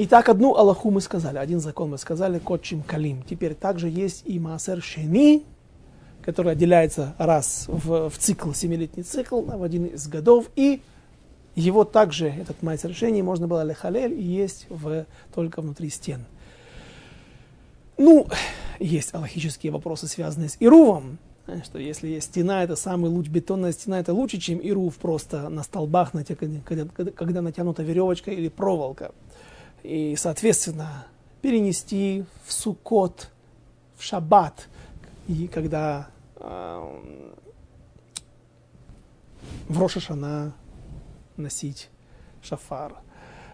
Итак, 0.00 0.28
одну 0.28 0.54
Аллаху 0.54 0.92
мы 0.92 1.00
сказали, 1.00 1.38
один 1.38 1.58
закон 1.58 1.90
мы 1.90 1.98
сказали, 1.98 2.38
Котчим 2.38 2.84
Калим. 2.84 3.24
Теперь 3.28 3.56
также 3.56 3.88
есть 3.88 4.22
и 4.26 4.38
Маасер 4.38 4.80
Шени, 4.80 5.44
который 6.22 6.52
отделяется 6.52 7.16
раз 7.18 7.64
в, 7.66 8.08
в 8.08 8.16
цикл, 8.16 8.52
семилетний 8.52 9.02
цикл, 9.02 9.40
в 9.40 9.60
один 9.60 9.86
из 9.86 10.06
годов, 10.06 10.50
и 10.54 10.82
его 11.56 11.82
также, 11.82 12.28
этот 12.28 12.62
Маасер 12.62 12.94
Шени, 12.94 13.22
можно 13.22 13.48
было 13.48 13.64
лехалель 13.64 14.12
и 14.12 14.22
есть 14.22 14.66
в, 14.68 15.04
только 15.34 15.62
внутри 15.62 15.90
стен. 15.90 16.26
Ну, 17.96 18.28
есть 18.78 19.12
аллахические 19.12 19.72
вопросы, 19.72 20.06
связанные 20.06 20.48
с 20.48 20.56
Ирувом, 20.60 21.18
что 21.64 21.80
если 21.80 22.06
есть 22.06 22.28
стена, 22.28 22.62
это 22.62 22.76
самый 22.76 23.10
луч, 23.10 23.26
бетонная 23.26 23.72
стена, 23.72 23.98
это 23.98 24.14
лучше, 24.14 24.38
чем 24.38 24.60
Ирув 24.60 24.94
просто 24.98 25.48
на 25.48 25.64
столбах, 25.64 26.12
когда, 26.12 26.60
когда, 26.64 27.10
когда 27.10 27.42
натянута 27.42 27.82
веревочка 27.82 28.30
или 28.30 28.46
проволока 28.46 29.10
и, 29.88 30.16
соответственно, 30.16 31.06
перенести 31.40 32.26
в 32.44 32.52
Сукот, 32.52 33.30
в 33.96 34.02
Шаббат, 34.02 34.68
и 35.28 35.46
когда 35.48 36.10
э, 36.36 37.00
в 39.66 39.80
Рошашана 39.80 40.52
носить 41.38 41.88
шафар. 42.42 42.96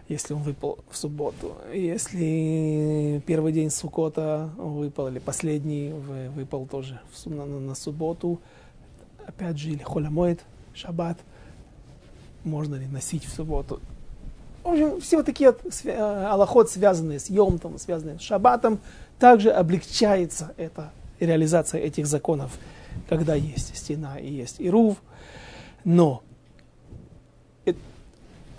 если 0.09 0.33
он 0.33 0.41
выпал 0.41 0.79
в 0.89 0.97
субботу. 0.97 1.55
Если 1.73 3.23
первый 3.25 3.53
день 3.53 3.69
Сукота 3.69 4.51
выпал, 4.57 5.07
или 5.07 5.19
последний 5.19 5.91
выпал 5.91 6.67
тоже 6.67 6.99
на, 7.25 7.45
на, 7.45 7.59
на 7.61 7.75
субботу, 7.75 8.41
опять 9.25 9.57
же, 9.57 9.69
или 9.69 9.83
холямоид, 9.83 10.43
шаббат, 10.73 11.17
можно 12.43 12.75
ли 12.75 12.87
носить 12.87 13.23
в 13.23 13.33
субботу. 13.33 13.79
В 14.65 14.69
общем, 14.69 14.99
все 14.99 15.17
вот 15.17 15.27
такие 15.27 15.51
вот 15.51 15.61
э, 15.83 16.25
аллоход, 16.25 16.71
связанные 16.71 17.19
с 17.19 17.29
Йомтом, 17.29 17.77
связанные 17.77 18.17
с 18.17 18.21
шаббатом, 18.23 18.79
также 19.19 19.51
облегчается 19.51 20.55
эта 20.57 20.91
реализация 21.19 21.81
этих 21.81 22.07
законов, 22.07 22.57
когда 23.07 23.35
есть 23.35 23.77
стена 23.77 24.17
и 24.17 24.27
есть 24.27 24.55
ирув. 24.59 24.97
Но 25.83 26.23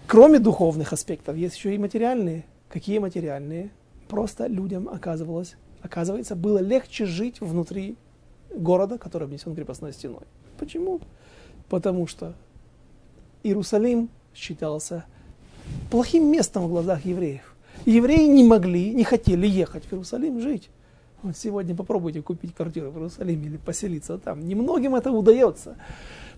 кроме 0.07 0.38
духовных 0.38 0.92
аспектов, 0.92 1.35
есть 1.35 1.57
еще 1.57 1.75
и 1.75 1.79
материальные. 1.79 2.45
Какие 2.69 3.01
материальные? 3.01 3.71
Просто 4.07 4.47
людям 4.47 4.88
оказывалось, 4.88 5.57
оказывается, 5.83 6.37
было 6.37 6.59
легче 6.59 7.07
жить 7.07 7.40
внутри 7.40 7.97
города, 8.55 8.97
который 8.97 9.25
обнесен 9.25 9.57
крепостной 9.57 9.92
стеной. 9.92 10.23
Почему? 10.57 11.01
Потому 11.69 12.07
что 12.07 12.35
Иерусалим 13.42 14.09
считался 14.33 15.05
плохим 15.90 16.31
местом 16.31 16.64
в 16.64 16.68
глазах 16.68 17.05
евреев. 17.05 17.55
Евреи 17.85 18.26
не 18.26 18.44
могли, 18.44 18.94
не 18.94 19.05
хотели 19.05 19.46
ехать 19.46 19.85
в 19.85 19.92
Иерусалим 19.92 20.40
жить. 20.40 20.70
Вот 21.22 21.37
сегодня 21.37 21.74
попробуйте 21.74 22.22
купить 22.22 22.55
квартиру 22.55 22.90
в 22.90 22.96
Иерусалиме 22.96 23.46
или 23.46 23.57
поселиться 23.57 24.18
там. 24.18 24.46
Немногим 24.46 24.94
это 24.94 25.11
удается 25.11 25.76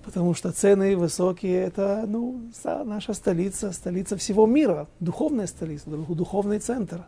потому 0.09 0.33
что 0.33 0.53
цены 0.53 0.97
высокие, 0.97 1.65
это 1.65 2.05
ну, 2.07 2.41
наша 2.65 3.13
столица, 3.13 3.73
столица 3.73 4.17
всего 4.17 4.47
мира, 4.47 4.87
духовная 5.01 5.47
столица, 5.47 5.91
духовный 5.91 6.61
центр. 6.61 7.05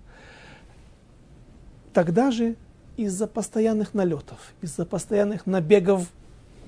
Тогда 1.95 2.31
же 2.31 2.57
из-за 2.99 3.27
постоянных 3.27 3.95
налетов, 3.95 4.53
из-за 4.61 4.85
постоянных 4.85 5.47
набегов 5.47 6.09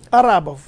арабов, 0.08 0.62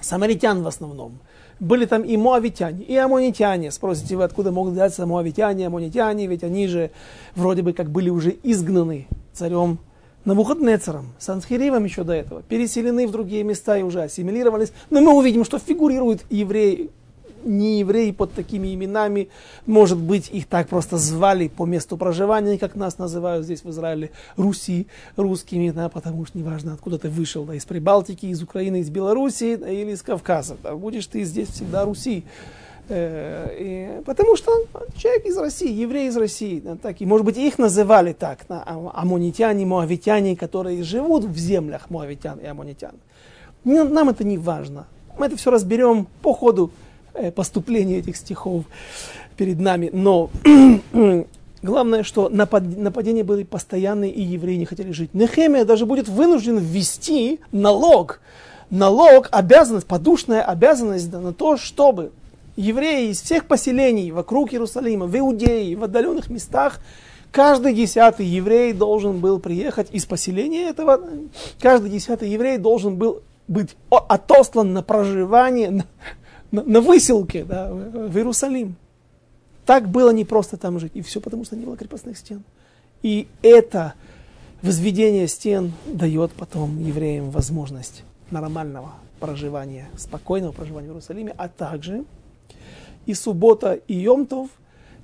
самаритян 0.00 0.62
в 0.62 0.68
основном, 0.68 1.18
были 1.60 1.84
там 1.84 2.02
и 2.02 2.16
моавитяне, 2.16 2.82
и 2.82 2.96
амонитяне. 2.96 3.70
Спросите 3.70 4.16
вы, 4.16 4.24
откуда 4.24 4.50
могут 4.50 4.72
взяться 4.72 5.06
моавитяне, 5.06 5.66
амонитяне, 5.66 6.26
ведь 6.26 6.42
они 6.42 6.66
же 6.66 6.90
вроде 7.36 7.62
бы 7.62 7.72
как 7.72 7.90
были 7.90 8.10
уже 8.10 8.34
изгнаны 8.42 9.06
царем 9.32 9.78
Навуходнецером, 10.24 11.14
Санхиривом 11.18 11.84
еще 11.84 12.04
до 12.04 12.12
этого, 12.12 12.42
переселены 12.42 13.06
в 13.06 13.10
другие 13.10 13.42
места 13.42 13.78
и 13.78 13.82
уже 13.82 14.02
ассимилировались. 14.02 14.70
Но 14.90 15.00
мы 15.00 15.14
увидим, 15.14 15.44
что 15.44 15.58
фигурируют 15.58 16.24
евреи, 16.28 16.90
не 17.44 17.80
евреи 17.80 18.10
под 18.10 18.32
такими 18.32 18.74
именами. 18.74 19.28
Может 19.66 19.98
быть, 19.98 20.30
их 20.30 20.46
так 20.46 20.68
просто 20.68 20.96
звали 20.98 21.48
по 21.48 21.66
месту 21.66 21.96
проживания, 21.96 22.58
как 22.58 22.74
нас 22.74 22.98
называют 22.98 23.44
здесь 23.44 23.64
в 23.64 23.70
Израиле, 23.70 24.10
Руси, 24.36 24.86
русскими, 25.16 25.70
да, 25.70 25.88
потому 25.88 26.26
что 26.26 26.38
неважно, 26.38 26.74
откуда 26.74 26.98
ты 26.98 27.08
вышел, 27.08 27.44
да, 27.44 27.54
из 27.54 27.64
Прибалтики, 27.64 28.26
из 28.26 28.42
Украины, 28.42 28.80
из 28.80 28.90
Белоруссии 28.90 29.56
да, 29.56 29.68
или 29.68 29.92
из 29.92 30.02
Кавказа. 30.02 30.56
Да, 30.62 30.74
будешь 30.74 31.06
ты 31.06 31.24
здесь 31.24 31.48
всегда 31.48 31.84
Руси. 31.84 32.24
Э, 32.88 33.48
и, 33.56 34.02
потому 34.04 34.36
что 34.36 34.52
человек 34.96 35.24
из 35.24 35.38
России, 35.38 35.72
еврей 35.72 36.08
из 36.08 36.16
России, 36.16 36.60
так, 36.82 37.00
и 37.00 37.06
может 37.06 37.24
быть 37.24 37.36
их 37.36 37.56
называли 37.56 38.12
так, 38.12 38.40
а, 38.48 38.90
амонитяне, 38.94 39.64
моавитяне, 39.64 40.34
которые 40.34 40.82
живут 40.82 41.24
в 41.24 41.36
землях 41.38 41.88
моавитян 41.88 42.38
и 42.40 42.46
амонитян. 42.46 42.96
Нам 43.62 44.08
это 44.08 44.24
не 44.24 44.38
важно. 44.38 44.86
Мы 45.18 45.26
это 45.26 45.36
все 45.36 45.50
разберем 45.52 46.08
по 46.22 46.32
ходу 46.32 46.72
э, 47.20 47.30
поступления 47.30 47.98
этих 47.98 48.16
стихов 48.16 48.64
перед 49.36 49.60
нами. 49.60 49.90
Но 49.92 50.30
главное, 51.62 52.02
что 52.02 52.28
нападения 52.28 53.24
были 53.24 53.44
постоянные, 53.44 54.10
и 54.10 54.22
евреи 54.22 54.56
не 54.56 54.66
хотели 54.66 54.92
жить. 54.92 55.14
Нехемия 55.14 55.64
даже 55.64 55.86
будет 55.86 56.08
вынужден 56.08 56.58
ввести 56.58 57.40
налог, 57.52 58.20
налог, 58.70 59.28
обязанность, 59.32 59.86
подушная 59.86 60.42
обязанность 60.42 61.10
да, 61.10 61.20
на 61.20 61.32
то, 61.32 61.56
чтобы 61.56 62.12
евреи 62.56 63.10
из 63.10 63.22
всех 63.22 63.46
поселений 63.46 64.10
вокруг 64.10 64.52
Иерусалима, 64.52 65.06
в 65.06 65.18
Иудее, 65.18 65.76
в 65.76 65.84
отдаленных 65.84 66.28
местах, 66.30 66.80
каждый 67.32 67.74
десятый 67.74 68.26
еврей 68.26 68.72
должен 68.72 69.20
был 69.20 69.38
приехать 69.38 69.88
из 69.90 70.04
поселения 70.06 70.68
этого, 70.68 71.00
каждый 71.60 71.90
десятый 71.90 72.28
еврей 72.28 72.58
должен 72.58 72.96
был 72.96 73.22
быть 73.48 73.76
отослан 73.90 74.72
на 74.72 74.82
проживание, 74.82 75.84
на, 76.50 76.80
выселке 76.80 77.44
да, 77.44 77.72
в 77.72 78.16
Иерусалим. 78.16 78.76
Так 79.66 79.88
было 79.88 80.10
не 80.10 80.24
просто 80.24 80.56
там 80.56 80.78
жить. 80.78 80.92
И 80.94 81.02
все 81.02 81.20
потому, 81.20 81.44
что 81.44 81.56
не 81.56 81.64
было 81.64 81.76
крепостных 81.76 82.18
стен. 82.18 82.42
И 83.02 83.28
это 83.42 83.94
возведение 84.62 85.28
стен 85.28 85.72
дает 85.86 86.32
потом 86.32 86.78
евреям 86.80 87.30
возможность 87.30 88.02
нормального 88.30 88.94
проживания, 89.20 89.88
спокойного 89.96 90.52
проживания 90.52 90.88
в 90.88 90.90
Иерусалиме, 90.90 91.34
а 91.36 91.48
также 91.48 92.04
и 93.06 93.14
суббота, 93.14 93.74
и 93.74 93.94
Йомтов, 93.94 94.50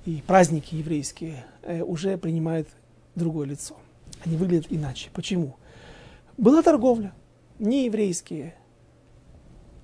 и 0.04 0.22
праздники 0.26 0.74
еврейские 0.74 1.44
э, 1.62 1.82
уже 1.82 2.16
принимают 2.16 2.68
другое 3.14 3.46
лицо. 3.46 3.76
Они 4.24 4.36
выглядят 4.36 4.66
иначе. 4.70 5.10
Почему? 5.12 5.56
Была 6.36 6.62
торговля. 6.62 7.12
Не 7.58 7.86
еврейские 7.86 8.54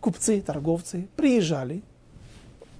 купцы, 0.02 0.42
торговцы 0.42 1.06
приезжали, 1.16 1.80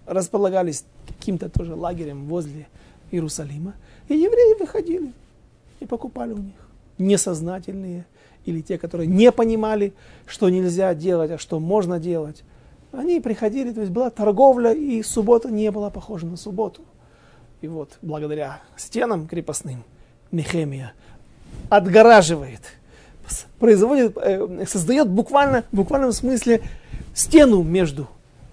располагались 0.04 0.84
каким-то 1.06 1.48
тоже 1.48 1.74
лагерем 1.74 2.26
возле 2.26 2.66
Иерусалима, 3.10 3.74
и 4.08 4.14
евреи 4.14 4.60
выходили 4.60 5.12
и 5.80 5.86
покупали 5.86 6.32
у 6.32 6.38
них. 6.38 6.54
Несознательные 6.98 8.04
или 8.44 8.60
те, 8.60 8.76
которые 8.76 9.06
не 9.06 9.30
понимали, 9.32 9.94
что 10.26 10.50
нельзя 10.50 10.92
делать, 10.94 11.30
а 11.30 11.38
что 11.38 11.60
можно 11.60 11.98
делать. 12.00 12.42
Они 12.90 13.20
приходили, 13.20 13.72
то 13.72 13.80
есть 13.80 13.92
была 13.92 14.10
торговля, 14.10 14.72
и 14.72 15.02
суббота 15.02 15.50
не 15.50 15.70
была 15.70 15.90
похожа 15.90 16.26
на 16.26 16.36
субботу. 16.36 16.82
И 17.60 17.68
вот 17.68 17.98
благодаря 18.02 18.60
стенам 18.76 19.28
крепостным 19.28 19.84
Нехемия 20.32 20.92
отгораживает, 21.70 22.60
производит, 23.58 24.16
э, 24.16 24.66
создает 24.66 25.08
буквально, 25.08 25.64
в 25.70 25.76
буквальном 25.76 26.12
смысле 26.12 26.62
стену 27.14 27.62
между 27.62 28.08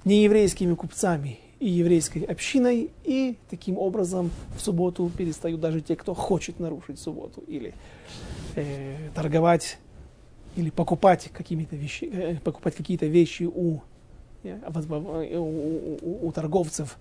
нееврейскими 0.06 0.74
купцами 0.76 1.40
и 1.60 1.70
еврейской 1.70 2.20
общиной, 2.20 2.92
и 3.04 3.38
таким 3.50 3.78
образом 3.78 4.32
в 4.56 4.62
субботу 4.62 5.12
перестают 5.18 5.60
даже 5.60 5.82
те, 5.82 5.96
кто 5.96 6.14
хочет 6.14 6.60
нарушить 6.60 7.00
субботу, 7.00 7.42
или 7.48 7.74
э, 8.56 8.96
торговать, 9.14 9.78
или 10.56 10.70
покупать, 10.70 11.30
какими-то 11.34 11.76
вещи, 11.76 12.06
э, 12.06 12.36
покупать 12.44 12.76
какие-то 12.76 13.08
вещи 13.08 13.44
у 13.44 13.82
у, 14.42 16.28
у 16.28 16.32
торговцев 16.32 16.98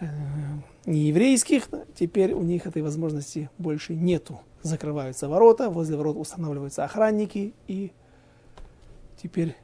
э, 0.00 0.06
нееврейских, 0.84 1.68
теперь 1.96 2.34
у 2.34 2.42
них 2.42 2.66
этой 2.66 2.82
возможности 2.82 3.48
больше 3.56 3.94
нету. 3.94 4.40
Закрываются 4.62 5.28
ворота, 5.28 5.70
возле 5.70 5.96
ворот 5.96 6.16
устанавливаются 6.16 6.84
охранники, 6.84 7.54
и 7.68 7.90
теперь 9.22 9.56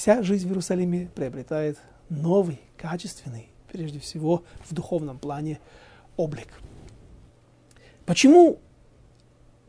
вся 0.00 0.22
жизнь 0.22 0.46
в 0.46 0.48
Иерусалиме 0.48 1.10
приобретает 1.14 1.76
новый, 2.08 2.58
качественный, 2.78 3.50
прежде 3.70 3.98
всего 4.00 4.44
в 4.64 4.72
духовном 4.72 5.18
плане, 5.18 5.60
облик. 6.16 6.48
Почему, 8.06 8.60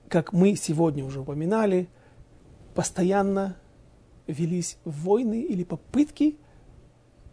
как 0.08 0.32
мы 0.32 0.56
сегодня 0.56 1.04
уже 1.04 1.20
упоминали, 1.20 1.90
постоянно 2.76 3.58
велись 4.26 4.78
войны 4.86 5.42
или 5.42 5.66
попытки 5.66 6.38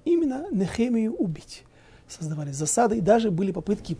именно 0.04 0.48
Нехемию 0.50 1.14
убить. 1.14 1.62
Создавали 2.08 2.50
засады, 2.50 2.98
и 2.98 3.00
даже 3.00 3.30
были 3.30 3.52
попытки 3.52 3.96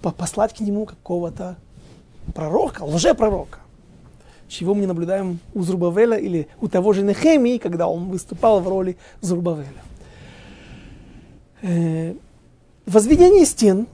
послать 0.00 0.56
к 0.56 0.60
нему 0.60 0.86
какого-то 0.86 1.58
пророка, 2.34 2.82
лжепророка. 2.84 3.58
Чего 4.52 4.74
мы 4.74 4.82
не 4.82 4.86
наблюдаем 4.86 5.38
у 5.54 5.62
Зрубавеля 5.62 6.18
или 6.18 6.46
у 6.60 6.68
того 6.68 6.92
же 6.92 7.02
Нехемии, 7.02 7.56
когда 7.56 7.88
он 7.88 8.10
выступал 8.10 8.60
в 8.60 8.68
роли 8.68 8.98
Зрубавеля. 9.22 9.82
Э, 11.62 12.14
возведение 12.84 13.46
стен, 13.46 13.86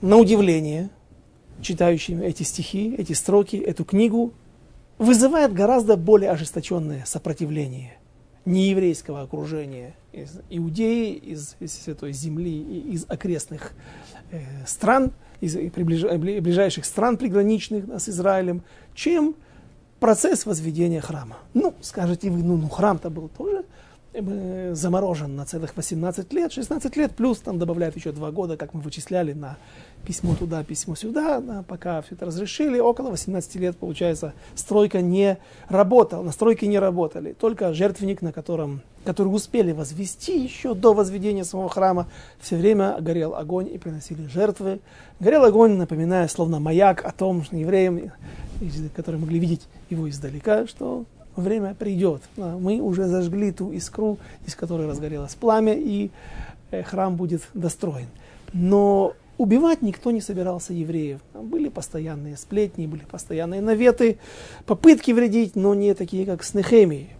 на 0.00 0.16
удивление, 0.16 0.88
читающим 1.60 2.22
эти 2.22 2.42
стихи, 2.42 2.94
эти 2.96 3.12
строки, 3.12 3.56
эту 3.56 3.84
книгу, 3.84 4.32
вызывает 4.96 5.52
гораздо 5.52 5.98
более 5.98 6.30
ожесточенное 6.30 7.04
сопротивление 7.04 7.98
нееврейского 8.46 9.20
окружения, 9.20 9.94
из 10.10 10.40
Иудеи, 10.48 11.12
из, 11.12 11.54
из 11.60 11.74
Святой 11.74 12.12
Земли, 12.12 12.62
из 12.92 13.04
окрестных 13.08 13.72
э, 14.30 14.40
стран, 14.66 15.12
из 15.42 15.54
приближ, 15.70 16.02
ближайших 16.18 16.86
стран 16.86 17.18
приграничных 17.18 17.84
с 18.00 18.08
Израилем, 18.08 18.62
чем 18.94 19.36
процесс 20.02 20.46
возведения 20.46 21.00
храма. 21.00 21.36
Ну, 21.54 21.74
скажете 21.80 22.28
вы, 22.28 22.42
ну, 22.42 22.56
ну 22.56 22.68
храм-то 22.68 23.08
был 23.08 23.28
тоже 23.28 23.64
заморожен 24.14 25.36
на 25.36 25.46
целых 25.46 25.74
18 25.76 26.32
лет, 26.34 26.52
16 26.52 26.96
лет, 26.96 27.12
плюс 27.12 27.38
там 27.38 27.58
добавляют 27.58 27.96
еще 27.96 28.12
2 28.12 28.30
года, 28.30 28.56
как 28.56 28.74
мы 28.74 28.80
вычисляли, 28.80 29.32
на 29.32 29.56
письмо 30.04 30.34
туда, 30.34 30.62
письмо 30.64 30.94
сюда, 30.94 31.40
да, 31.40 31.64
пока 31.66 32.02
все 32.02 32.14
это 32.14 32.26
разрешили, 32.26 32.78
около 32.78 33.10
18 33.10 33.54
лет, 33.56 33.76
получается, 33.76 34.34
стройка 34.54 35.00
не 35.00 35.38
работала, 35.68 36.22
на 36.22 36.32
стройке 36.32 36.66
не 36.66 36.78
работали, 36.78 37.32
только 37.32 37.72
жертвенник, 37.72 38.20
на 38.20 38.32
котором, 38.32 38.82
который 39.04 39.28
успели 39.28 39.72
возвести 39.72 40.38
еще 40.42 40.74
до 40.74 40.92
возведения 40.92 41.44
самого 41.44 41.70
храма, 41.70 42.06
все 42.38 42.56
время 42.56 42.98
горел 43.00 43.34
огонь 43.34 43.68
и 43.72 43.78
приносили 43.78 44.26
жертвы. 44.26 44.80
Горел 45.20 45.44
огонь, 45.44 45.76
напоминая, 45.76 46.28
словно 46.28 46.60
маяк 46.60 47.04
о 47.04 47.12
том, 47.12 47.44
что 47.44 47.56
евреям, 47.56 48.12
которые 48.94 49.20
могли 49.20 49.38
видеть 49.38 49.62
его 49.88 50.10
издалека, 50.10 50.66
что 50.66 51.04
время 51.36 51.74
придет. 51.74 52.22
Мы 52.36 52.80
уже 52.80 53.06
зажгли 53.06 53.52
ту 53.52 53.72
искру, 53.72 54.18
из 54.46 54.54
которой 54.54 54.86
разгорелось 54.86 55.34
пламя, 55.34 55.74
и 55.74 56.10
э, 56.70 56.82
храм 56.82 57.16
будет 57.16 57.42
достроен. 57.54 58.06
Но 58.52 59.14
убивать 59.38 59.82
никто 59.82 60.10
не 60.10 60.20
собирался 60.20 60.72
евреев. 60.72 61.20
Были 61.34 61.68
постоянные 61.68 62.36
сплетни, 62.36 62.86
были 62.86 63.04
постоянные 63.10 63.60
наветы, 63.60 64.18
попытки 64.66 65.12
вредить, 65.12 65.56
но 65.56 65.74
не 65.74 65.94
такие, 65.94 66.26
как 66.26 66.44
с 66.44 66.54
Нехемией. 66.54 67.10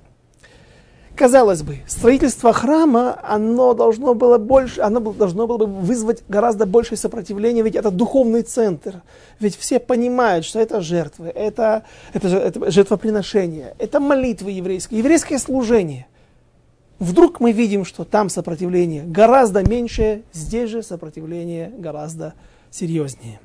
Казалось 1.14 1.62
бы, 1.62 1.76
строительство 1.86 2.54
храма, 2.54 3.20
оно 3.22 3.74
должно 3.74 4.14
было 4.14 4.38
больше, 4.38 4.80
оно 4.80 4.98
должно 5.00 5.46
было 5.46 5.58
бы 5.58 5.66
вызвать 5.66 6.24
гораздо 6.26 6.64
большее 6.64 6.96
сопротивление, 6.96 7.62
ведь 7.62 7.76
это 7.76 7.90
духовный 7.90 8.42
центр. 8.42 9.02
Ведь 9.38 9.54
все 9.56 9.78
понимают, 9.78 10.46
что 10.46 10.58
это 10.58 10.80
жертвы, 10.80 11.28
это, 11.28 11.84
это, 12.14 12.28
это 12.28 12.70
жертвоприношение, 12.70 13.74
это 13.78 14.00
молитвы 14.00 14.52
еврейские, 14.52 15.00
еврейское 15.00 15.38
служение. 15.38 16.06
Вдруг 16.98 17.40
мы 17.40 17.52
видим, 17.52 17.84
что 17.84 18.04
там 18.04 18.30
сопротивление 18.30 19.02
гораздо 19.04 19.62
меньше, 19.68 20.22
здесь 20.32 20.70
же 20.70 20.82
сопротивление 20.82 21.74
гораздо 21.76 22.32
серьезнее. 22.70 23.38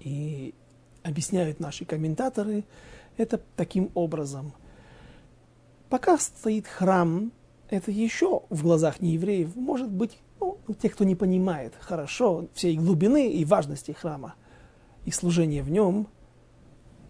И 0.00 0.54
объясняют 1.02 1.58
наши 1.58 1.84
комментаторы 1.84 2.62
это 3.16 3.40
таким 3.56 3.90
образом– 3.94 4.52
Пока 5.90 6.16
стоит 6.18 6.68
храм, 6.68 7.32
это 7.68 7.90
еще 7.90 8.44
в 8.48 8.62
глазах 8.62 9.00
неевреев 9.00 9.56
может 9.56 9.90
быть, 9.90 10.18
ну, 10.40 10.56
тех, 10.80 10.92
кто 10.94 11.02
не 11.02 11.16
понимает 11.16 11.74
хорошо 11.80 12.46
всей 12.54 12.76
глубины 12.76 13.32
и 13.32 13.44
важности 13.44 13.90
храма 13.90 14.36
и 15.04 15.10
служения 15.10 15.64
в 15.64 15.70
нем, 15.70 16.06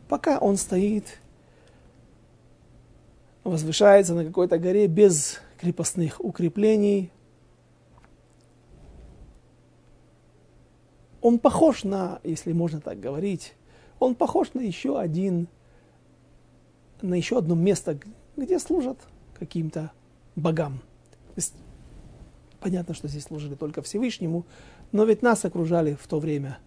пока 0.09 0.39
он 0.39 0.57
стоит, 0.57 1.21
возвышается 3.45 4.15
на 4.15 4.25
какой-то 4.25 4.59
горе 4.59 4.87
без 4.87 5.41
крепостных 5.59 6.19
укреплений, 6.19 7.13
он 11.21 11.39
похож 11.39 11.85
на, 11.85 12.19
если 12.25 12.55
можно 12.55 12.81
так 12.81 12.99
говорить, 12.99 13.53
он 13.99 14.15
похож 14.15 14.55
на 14.55 14.61
еще 14.61 14.99
один, 14.99 15.49
на 17.03 17.13
еще 17.13 17.37
одно 17.37 17.55
место, 17.55 17.99
где 18.41 18.59
служат 18.59 18.99
каким-то 19.39 19.93
богам. 20.37 20.79
То 21.35 21.37
есть, 21.37 21.55
понятно, 22.61 22.95
что 22.95 23.09
здесь 23.09 23.25
служили 23.25 23.55
только 23.55 23.83
Всевышнему, 23.83 24.45
но 24.93 25.05
ведь 25.05 25.23
нас 25.23 25.45
окружали 25.45 25.97
в 26.01 26.07
то 26.07 26.19
время 26.19 26.59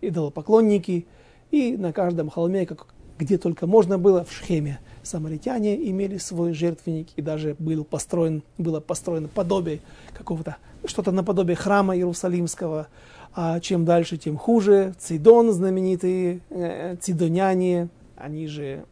идолопоклонники, 0.00 1.06
и 1.50 1.76
на 1.76 1.92
каждом 1.92 2.30
холме, 2.30 2.66
как, 2.66 2.88
где 3.18 3.38
только 3.38 3.66
можно 3.66 3.98
было, 3.98 4.24
в 4.24 4.32
Шхеме, 4.32 4.80
самаритяне 5.02 5.88
имели 5.90 6.18
свой 6.18 6.52
жертвенник, 6.52 7.08
и 7.16 7.22
даже 7.22 7.54
был 7.58 7.84
построен, 7.84 8.42
было 8.58 8.80
построено 8.80 9.28
подобие 9.28 9.80
какого-то, 10.12 10.56
что-то 10.84 11.12
наподобие 11.12 11.56
храма 11.56 11.96
Иерусалимского, 11.96 12.88
а 13.34 13.60
чем 13.60 13.84
дальше, 13.84 14.16
тем 14.16 14.36
хуже. 14.36 14.94
Цидон 14.98 15.52
знаменитые, 15.52 16.40
э, 16.50 16.96
цидоняне, 17.00 17.88
они 18.16 18.46
же 18.46 18.84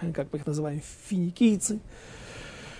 как 0.14 0.32
мы 0.32 0.38
их 0.38 0.46
называем, 0.46 0.80
финикийцы, 1.08 1.80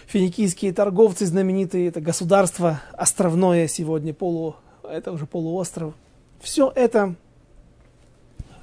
финикийские 0.06 0.72
торговцы 0.72 1.26
знаменитые, 1.26 1.88
это 1.88 2.00
государство 2.00 2.80
островное 2.92 3.66
сегодня, 3.68 4.14
полу, 4.14 4.56
это 4.82 5.12
уже 5.12 5.26
полуостров. 5.26 5.94
Все 6.40 6.70
это 6.74 7.14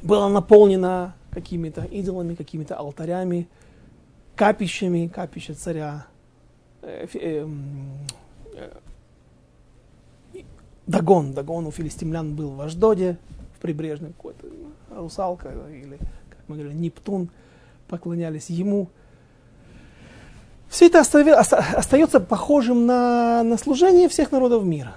было 0.02 0.28
наполнено 0.28 1.16
какими-то 1.32 1.84
идолами, 1.86 2.36
какими-то 2.36 2.76
алтарями, 2.76 3.48
капищами, 4.36 5.08
капища 5.08 5.56
царя 5.56 6.06
э, 6.82 7.08
э, 7.14 7.48
э, 8.56 8.72
Дагон. 10.86 11.34
Дагон 11.34 11.66
у 11.66 11.72
филистимлян 11.72 12.36
был 12.36 12.52
в 12.52 12.62
Аждоде, 12.62 13.18
в 13.58 13.62
прибрежном 13.62 14.14
какой-то 14.14 14.48
русалка 14.92 15.50
или, 15.72 15.98
как 16.30 16.40
мы 16.48 16.58
говорили, 16.58 16.78
Нептун– 16.78 17.30
поклонялись 17.88 18.50
ему. 18.50 18.90
Все 20.70 20.88
это 20.88 21.02
остается 21.02 22.20
похожим 22.20 22.86
на, 22.86 23.44
на 23.44 23.58
служение 23.58 24.10
всех 24.10 24.32
народов 24.32 24.64
мира. 24.64 24.96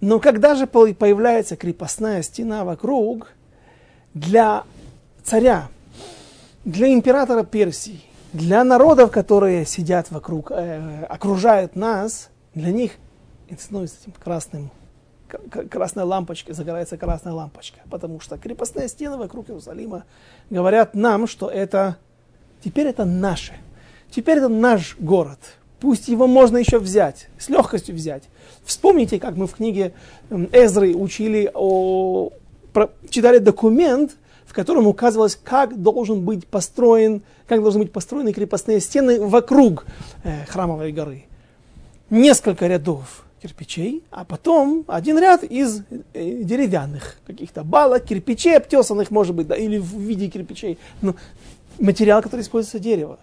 Но 0.00 0.18
когда 0.18 0.54
же 0.54 0.66
появляется 0.66 1.54
крепостная 1.56 2.22
стена 2.22 2.64
вокруг, 2.64 3.32
для 4.14 4.64
царя, 5.22 5.68
для 6.64 6.92
императора 6.92 7.44
Персии, 7.44 8.00
для 8.32 8.64
народов, 8.64 9.10
которые 9.10 9.66
сидят 9.66 10.10
вокруг, 10.10 10.50
э, 10.50 11.04
окружают 11.04 11.76
нас, 11.76 12.30
для 12.54 12.72
них 12.72 12.92
это 13.48 13.62
становится 13.62 13.96
этим 14.02 14.12
красным, 14.12 14.70
красная 15.70 16.04
лампочка, 16.04 16.54
загорается 16.54 16.96
красная 16.96 17.32
лампочка. 17.32 17.80
Потому 17.90 18.20
что 18.20 18.38
крепостные 18.38 18.88
стены 18.88 19.16
вокруг 19.16 19.50
Иерусалима 19.50 20.04
говорят 20.50 20.94
нам, 20.94 21.26
что 21.26 21.48
это 21.48 21.98
Теперь 22.64 22.86
это 22.86 23.04
наше. 23.04 23.54
Теперь 24.10 24.38
это 24.38 24.48
наш 24.48 24.96
город. 24.98 25.38
Пусть 25.80 26.08
его 26.08 26.26
можно 26.26 26.58
еще 26.58 26.78
взять, 26.78 27.28
с 27.38 27.48
легкостью 27.48 27.94
взять. 27.94 28.24
Вспомните, 28.64 29.18
как 29.18 29.36
мы 29.36 29.46
в 29.48 29.54
книге 29.54 29.94
Эзры 30.30 30.94
учили 30.94 31.50
о, 31.52 32.30
читали 33.10 33.38
документ, 33.38 34.12
в 34.46 34.54
котором 34.54 34.86
указывалось, 34.86 35.36
как 35.42 35.80
должен 35.82 36.24
быть 36.24 36.46
построен, 36.46 37.22
как 37.48 37.62
должны 37.62 37.80
быть 37.80 37.92
построены 37.92 38.32
крепостные 38.32 38.80
стены 38.80 39.20
вокруг 39.20 39.86
э, 40.22 40.44
храмовой 40.46 40.92
горы. 40.92 41.24
Несколько 42.10 42.66
рядов 42.68 43.24
кирпичей, 43.42 44.04
а 44.10 44.24
потом 44.24 44.84
один 44.86 45.18
ряд 45.18 45.42
из 45.42 45.82
э, 46.14 46.42
деревянных 46.42 47.16
каких-то 47.26 47.64
балок, 47.64 48.04
кирпичей 48.04 48.56
обтесанных, 48.56 49.10
может 49.10 49.34
быть, 49.34 49.48
да, 49.48 49.56
или 49.56 49.78
в 49.78 49.98
виде 49.98 50.28
кирпичей. 50.28 50.78
Но 51.00 51.16
материал, 51.78 52.22
который 52.22 52.42
используется 52.42 52.78
дерево. 52.78 53.18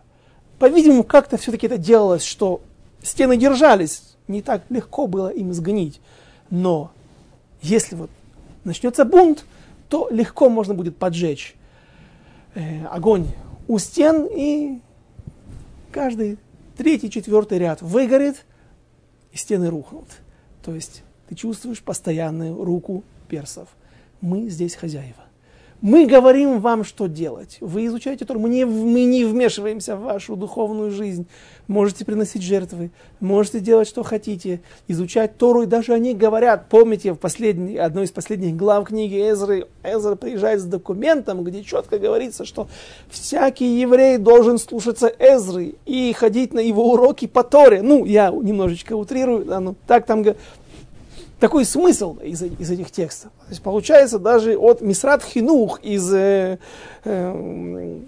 По-видимому, 0.58 1.04
как-то 1.04 1.38
все-таки 1.38 1.68
это 1.68 1.78
делалось, 1.78 2.24
что 2.24 2.62
стены 3.02 3.38
держались, 3.38 4.16
не 4.28 4.42
так 4.42 4.64
легко 4.70 5.08
было 5.08 5.30
им 5.30 5.54
сгнить. 5.54 6.02
Но 6.50 6.92
если 7.62 7.96
вот 7.96 8.10
начнется 8.64 9.06
бунт, 9.06 9.46
то 9.88 10.08
легко 10.12 10.50
можно 10.50 10.74
будет 10.74 10.98
поджечь 10.98 11.56
э, 12.56 12.86
огонь 12.86 13.28
у 13.68 13.78
стен, 13.78 14.28
и 14.30 14.80
каждый 15.92 16.38
третий, 16.78 17.10
четвертый 17.10 17.60
ряд 17.60 17.82
выгорит, 17.82 18.46
и 19.32 19.38
стены 19.38 19.70
рухнут. 19.70 20.08
То 20.64 20.74
есть 20.74 21.04
ты 21.28 21.36
чувствуешь 21.36 21.82
постоянную 21.82 22.64
руку 22.64 23.04
персов. 23.28 23.70
Мы 24.22 24.50
здесь 24.50 24.76
хозяева. 24.76 25.29
Мы 25.82 26.08
говорим 26.08 26.60
вам, 26.60 26.84
что 26.84 27.08
делать. 27.08 27.58
Вы 27.62 27.86
изучаете 27.86 28.26
Тору. 28.26 28.42
Мы 28.42 28.50
не, 28.50 28.66
мы 28.66 29.06
не 29.06 29.24
вмешиваемся 29.24 29.96
в 29.96 30.02
вашу 30.02 30.36
духовную 30.36 30.92
жизнь. 30.92 31.26
Можете 31.68 32.04
приносить 32.04 32.42
жертвы, 32.42 32.92
можете 33.20 33.60
делать, 33.60 33.88
что 33.88 34.04
хотите, 34.04 34.60
изучать 34.90 35.38
Тору. 35.38 35.62
И 35.62 35.68
даже 35.68 35.94
они 35.94 36.14
говорят, 36.14 36.68
помните, 36.68 37.14
в 37.14 37.18
последней, 37.18 37.78
одной 37.78 38.06
из 38.06 38.12
последних 38.12 38.58
глав 38.58 38.88
книги 38.88 39.16
Эзры, 39.32 39.68
Эзра 39.84 40.16
приезжает 40.16 40.60
с 40.60 40.66
документом, 40.66 41.46
где 41.46 41.64
четко 41.64 41.98
говорится, 41.98 42.44
что 42.44 42.68
всякий 43.10 43.80
еврей 43.80 44.18
должен 44.18 44.58
слушаться 44.58 45.08
Эзры 45.18 45.76
и 45.86 46.12
ходить 46.12 46.54
на 46.54 46.60
его 46.60 46.92
уроки 46.92 47.26
по 47.26 47.44
Торе. 47.44 47.82
Ну, 47.82 48.04
я 48.04 48.32
немножечко 48.32 48.98
утрирую, 48.98 49.46
да, 49.46 49.62
ну, 49.62 49.76
так 49.88 50.06
там 50.06 50.24
такой 51.40 51.66
смысл 51.66 52.18
из, 52.22 52.42
из 52.42 52.72
этих 52.72 52.92
текстов. 52.92 53.32
То 53.46 53.50
есть 53.50 53.62
получается 53.62 54.20
даже 54.20 54.58
от 54.58 54.82
Мисрат 54.82 55.24
Хинух 55.24 55.80
из 55.82 56.14
э, 56.14 56.60
э, 57.04 58.00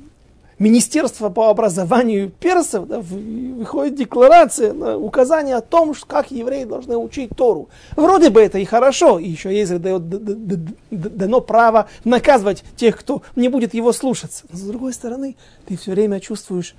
Министерства 0.62 1.30
по 1.30 1.50
образованию 1.50 2.30
персов 2.30 2.88
да, 2.88 3.00
выходит 3.00 3.96
декларация, 3.96 4.74
указание 4.96 5.56
о 5.56 5.62
том, 5.62 5.96
как 6.06 6.30
евреи 6.30 6.66
должны 6.66 6.98
учить 6.98 7.32
Тору. 7.36 7.70
Вроде 7.96 8.30
бы 8.30 8.42
это 8.42 8.60
и 8.60 8.66
хорошо, 8.66 9.18
и 9.18 9.28
еще 9.28 9.52
если 9.52 9.78
дает, 9.78 10.04
дано 10.92 11.42
право 11.42 11.90
наказывать 12.04 12.64
тех, 12.76 12.96
кто 12.96 13.24
не 13.36 13.50
будет 13.50 13.74
его 13.74 13.92
слушаться. 13.92 14.44
Но 14.52 14.58
с 14.60 14.62
другой 14.62 14.94
стороны, 14.94 15.36
ты 15.66 15.78
все 15.78 15.92
время 15.92 16.20
чувствуешь 16.20 16.76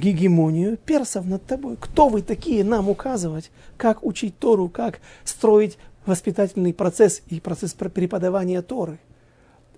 гегемонию 0.00 0.76
персов 0.76 1.26
над 1.26 1.44
тобой. 1.44 1.76
Кто 1.78 2.08
вы 2.08 2.22
такие 2.22 2.64
нам 2.64 2.88
указывать, 2.88 3.50
как 3.76 4.02
учить 4.04 4.38
Тору, 4.38 4.68
как 4.68 5.00
строить 5.24 5.78
воспитательный 6.06 6.74
процесс 6.74 7.22
и 7.28 7.38
процесс 7.38 7.74
преподавания 7.74 8.62
Торы? 8.62 8.98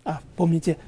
А 0.04 0.20
помните, 0.36 0.78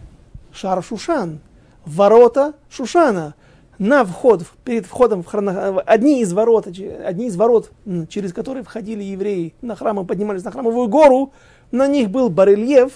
Шар 0.53 0.83
Шушан, 0.83 1.41
ворота 1.85 2.55
Шушана, 2.71 3.35
на 3.79 4.05
вход, 4.05 4.45
перед 4.65 4.87
входом 4.87 5.23
в 5.23 5.27
храм, 5.27 5.81
одни 5.85 6.21
из 6.21 6.33
ворот, 6.33 6.67
одни 6.67 7.27
из 7.27 7.37
ворот, 7.37 7.73
через 8.09 8.33
которые 8.33 8.63
входили 8.63 9.03
евреи 9.03 9.55
на 9.63 9.75
храм 9.75 10.01
и 10.01 10.07
поднимались 10.07 10.45
на 10.45 10.53
храмовую 10.53 10.89
гору, 10.89 11.33
на 11.73 11.89
них 11.89 12.11
был 12.11 12.31
барельеф, 12.31 12.93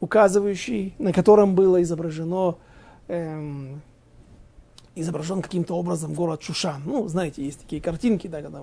указывающий, 0.00 0.94
на 0.98 1.12
котором 1.12 1.54
было 1.54 1.80
изображено 1.82 2.56
эм, 3.06 3.82
изображен 5.00 5.42
каким-то 5.42 5.74
образом 5.74 6.14
город 6.14 6.42
Шушан. 6.42 6.82
Ну, 6.84 7.08
знаете, 7.08 7.44
есть 7.44 7.60
такие 7.60 7.80
картинки, 7.80 8.26
да, 8.26 8.42
когда 8.42 8.60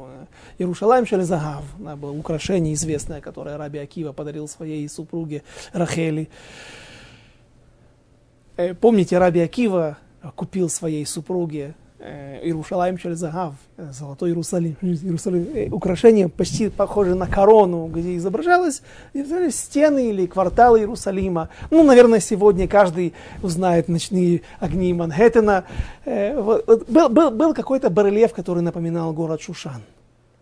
Иерушалайм 0.58 1.06
Шализагав, 1.06 1.64
да, 1.80 1.96
было 1.96 2.12
украшение 2.12 2.74
известное, 2.74 3.22
которое 3.22 3.58
Раби 3.58 3.80
Акива 3.80 4.12
подарил 4.12 4.48
своей 4.48 4.88
супруге 4.90 5.44
Рахели. 5.74 6.30
Э, 8.58 8.74
помните, 8.74 9.18
Раби 9.18 9.42
Акива 9.42 9.98
купил 10.36 10.70
своей 10.70 11.06
супруге 11.06 11.76
Иерушалаем 12.43 12.97
через 12.97 13.18
Загав, 13.20 13.56
э, 13.78 13.91
Золотой 13.91 14.30
Иерусалим, 14.30 14.76
Иерусалим, 14.82 15.47
э, 15.53 15.70
украшение 15.70 16.30
почти 16.30 16.70
похоже 16.70 17.16
на 17.16 17.28
корону, 17.28 17.88
где 17.88 18.16
изображалось 18.18 18.82
стены 19.49 20.10
или 20.10 20.28
кварталы 20.28 20.80
Иерусалима. 20.80 21.49
Ну, 21.72 21.84
наверное, 21.84 22.20
сегодня 22.20 22.68
каждый 22.68 23.14
узнает 23.41 23.88
ночные 23.88 24.41
огни 24.60 24.93
Манхэттена. 24.93 25.64
Был, 26.06 27.10
был, 27.10 27.32
был 27.32 27.53
какой-то 27.53 27.89
барельеф, 27.89 28.34
который 28.34 28.62
напоминал 28.62 29.12
город 29.14 29.41
Шушан. 29.41 29.82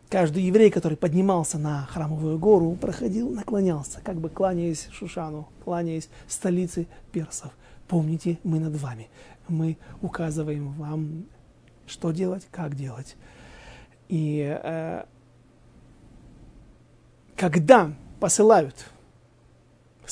Каждый 0.09 0.43
еврей, 0.43 0.69
который 0.69 0.97
поднимался 0.97 1.57
на 1.57 1.87
храмовую 1.91 2.37
гору, 2.37 2.77
проходил, 2.79 3.29
наклонялся, 3.29 3.99
как 4.03 4.17
бы 4.17 4.29
кланяясь 4.29 4.87
Шушану, 4.91 5.47
кланяясь 5.63 6.09
столице 6.27 6.87
персов. 7.11 7.51
Помните, 7.87 8.37
мы 8.43 8.59
над 8.59 8.75
вами. 8.75 9.07
Мы 9.47 9.77
указываем 10.01 10.73
вам 10.73 11.25
что 11.87 12.11
делать, 12.11 12.47
как 12.51 12.75
делать. 12.75 13.15
И 14.09 14.57
э, 14.61 15.03
когда 17.35 17.91
посылают 18.19 18.75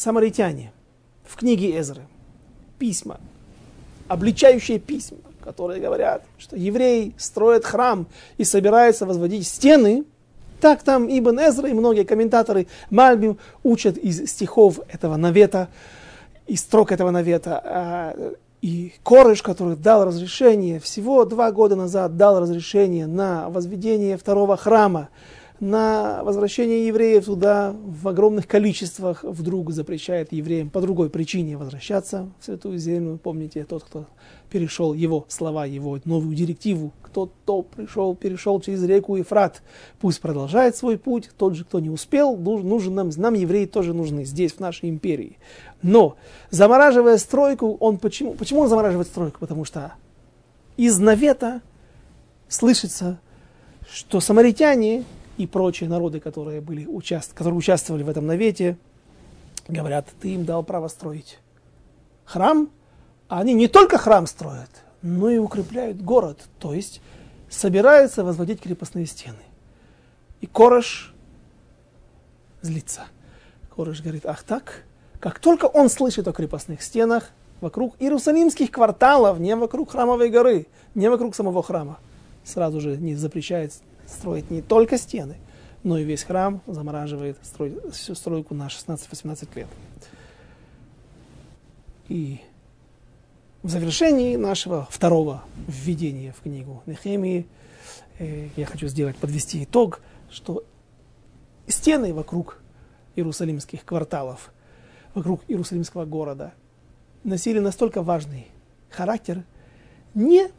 самаритяне 0.01 0.71
в 1.23 1.35
книге 1.35 1.79
Эзры 1.79 2.03
письма, 2.79 3.19
обличающие 4.07 4.79
письма, 4.79 5.19
которые 5.43 5.79
говорят, 5.79 6.23
что 6.37 6.55
евреи 6.55 7.13
строят 7.17 7.65
храм 7.65 8.07
и 8.37 8.43
собираются 8.43 9.05
возводить 9.05 9.47
стены, 9.47 10.05
так 10.59 10.83
там 10.83 11.07
Ибн 11.07 11.39
Эзра 11.39 11.69
и 11.69 11.73
многие 11.73 12.03
комментаторы 12.03 12.67
Мальбим 12.89 13.37
учат 13.63 13.97
из 13.97 14.29
стихов 14.29 14.79
этого 14.87 15.15
навета, 15.15 15.69
из 16.47 16.61
строк 16.61 16.91
этого 16.91 17.11
навета, 17.11 17.61
а, 17.63 18.33
и 18.61 18.93
Корыш, 19.03 19.41
который 19.41 19.75
дал 19.75 20.05
разрешение, 20.05 20.79
всего 20.79 21.25
два 21.25 21.51
года 21.51 21.75
назад 21.75 22.15
дал 22.15 22.39
разрешение 22.39 23.07
на 23.07 23.49
возведение 23.49 24.17
второго 24.17 24.55
храма, 24.55 25.09
на 25.61 26.23
возвращение 26.23 26.87
евреев 26.87 27.25
туда 27.25 27.75
в 27.85 28.07
огромных 28.07 28.47
количествах, 28.47 29.23
вдруг 29.23 29.71
запрещает 29.71 30.33
евреям 30.33 30.71
по 30.71 30.81
другой 30.81 31.11
причине 31.11 31.55
возвращаться 31.55 32.31
в 32.39 32.45
Святую 32.45 32.79
Землю. 32.79 33.19
Помните, 33.21 33.63
тот, 33.63 33.83
кто 33.83 34.07
перешел 34.49 34.95
его 34.95 35.23
слова, 35.27 35.67
его 35.67 35.99
новую 36.03 36.35
директиву, 36.35 36.91
кто-то 37.03 37.61
пришел, 37.61 38.15
перешел 38.15 38.59
через 38.59 38.83
реку 38.83 39.17
Ефрат, 39.17 39.61
пусть 39.99 40.19
продолжает 40.19 40.75
свой 40.75 40.97
путь, 40.97 41.29
тот 41.37 41.55
же, 41.55 41.63
кто 41.63 41.79
не 41.79 41.91
успел, 41.91 42.35
нужен 42.35 42.95
нам, 42.95 43.11
нам 43.15 43.35
евреи 43.35 43.65
тоже 43.65 43.93
нужны 43.93 44.25
здесь, 44.25 44.53
в 44.53 44.59
нашей 44.59 44.89
империи. 44.89 45.37
Но, 45.83 46.15
замораживая 46.49 47.19
стройку, 47.19 47.77
он 47.79 47.99
почему, 47.99 48.33
почему 48.33 48.61
он 48.61 48.67
замораживает 48.67 49.07
стройку? 49.07 49.39
Потому 49.39 49.63
что 49.65 49.93
из 50.75 50.97
навета 50.97 51.61
слышится, 52.49 53.19
что 53.87 54.19
самаритяне 54.19 55.03
и 55.37 55.47
прочие 55.47 55.89
народы, 55.89 56.19
которые, 56.19 56.61
были, 56.61 56.85
участ... 56.85 57.33
которые 57.33 57.57
участвовали 57.57 58.03
в 58.03 58.09
этом 58.09 58.27
навете, 58.27 58.77
говорят, 59.67 60.07
ты 60.21 60.33
им 60.33 60.45
дал 60.45 60.63
право 60.63 60.87
строить 60.87 61.39
храм, 62.25 62.69
а 63.27 63.39
они 63.39 63.53
не 63.53 63.67
только 63.67 63.97
храм 63.97 64.27
строят, 64.27 64.69
но 65.01 65.29
и 65.29 65.37
укрепляют 65.37 66.01
город, 66.01 66.39
то 66.59 66.73
есть 66.73 67.01
собираются 67.49 68.23
возводить 68.23 68.61
крепостные 68.61 69.05
стены. 69.05 69.43
И 70.41 70.47
Корож 70.47 71.13
злится. 72.61 73.03
Корож 73.75 74.01
говорит, 74.01 74.25
ах 74.25 74.43
так? 74.43 74.83
Как 75.19 75.39
только 75.39 75.65
он 75.65 75.89
слышит 75.89 76.27
о 76.27 76.33
крепостных 76.33 76.81
стенах, 76.81 77.29
вокруг 77.59 77.95
иерусалимских 77.99 78.71
кварталов, 78.71 79.39
не 79.39 79.55
вокруг 79.55 79.91
храмовой 79.91 80.29
горы, 80.29 80.67
не 80.95 81.09
вокруг 81.09 81.35
самого 81.35 81.61
храма, 81.61 81.99
сразу 82.43 82.81
же 82.81 82.97
не 82.97 83.15
запрещает 83.15 83.73
строить 84.11 84.51
не 84.51 84.61
только 84.61 84.97
стены, 84.97 85.37
но 85.83 85.97
и 85.97 86.03
весь 86.03 86.23
храм 86.23 86.61
замораживает 86.67 87.37
всю 87.91 88.15
стройку 88.15 88.53
на 88.53 88.67
16-18 88.67 89.47
лет. 89.55 89.67
И 92.07 92.41
в 93.63 93.69
завершении 93.69 94.35
нашего 94.35 94.87
второго 94.89 95.43
введения 95.67 96.33
в 96.33 96.41
книгу 96.41 96.83
Нехемии 96.85 97.47
э, 98.19 98.49
я 98.55 98.65
хочу 98.65 98.87
сделать, 98.87 99.15
подвести 99.17 99.63
итог, 99.63 100.01
что 100.29 100.63
стены 101.67 102.13
вокруг 102.13 102.61
иерусалимских 103.15 103.85
кварталов, 103.85 104.51
вокруг 105.13 105.41
иерусалимского 105.47 106.05
города 106.05 106.53
носили 107.23 107.59
настолько 107.59 108.01
важный 108.01 108.47
характер, 108.89 109.43
не, 110.13 110.49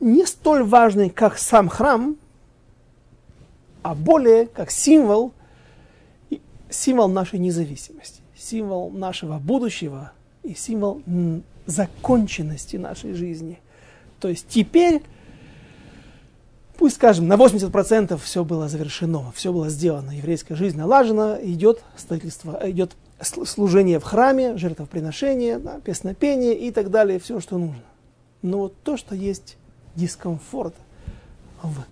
не 0.00 0.26
столь 0.26 0.64
важный, 0.64 1.10
как 1.10 1.38
сам 1.38 1.68
храм, 1.68 2.16
а 3.86 3.94
более 3.94 4.46
как 4.48 4.72
символ, 4.72 5.32
символ 6.68 7.06
нашей 7.08 7.38
независимости, 7.38 8.20
символ 8.36 8.90
нашего 8.90 9.38
будущего 9.38 10.10
и 10.42 10.54
символ 10.54 11.02
законченности 11.66 12.78
нашей 12.78 13.12
жизни. 13.12 13.60
То 14.18 14.26
есть 14.26 14.48
теперь, 14.48 15.02
пусть 16.76 16.96
скажем, 16.96 17.28
на 17.28 17.34
80% 17.34 18.18
все 18.18 18.44
было 18.44 18.68
завершено, 18.68 19.30
все 19.36 19.52
было 19.52 19.68
сделано, 19.68 20.10
еврейская 20.10 20.56
жизнь 20.56 20.76
налажена, 20.76 21.38
идет 21.40 21.84
строительство, 21.96 22.60
идет 22.64 22.96
служение 23.22 24.00
в 24.00 24.02
храме, 24.02 24.56
жертвоприношение, 24.56 25.60
да, 25.60 25.78
песнопение 25.78 26.58
и 26.58 26.72
так 26.72 26.90
далее, 26.90 27.20
все, 27.20 27.38
что 27.38 27.56
нужно. 27.56 27.84
Но 28.42 28.58
вот 28.58 28.74
то, 28.82 28.96
что 28.96 29.14
есть 29.14 29.56
дискомфорт 29.94 30.74
в 31.62 31.84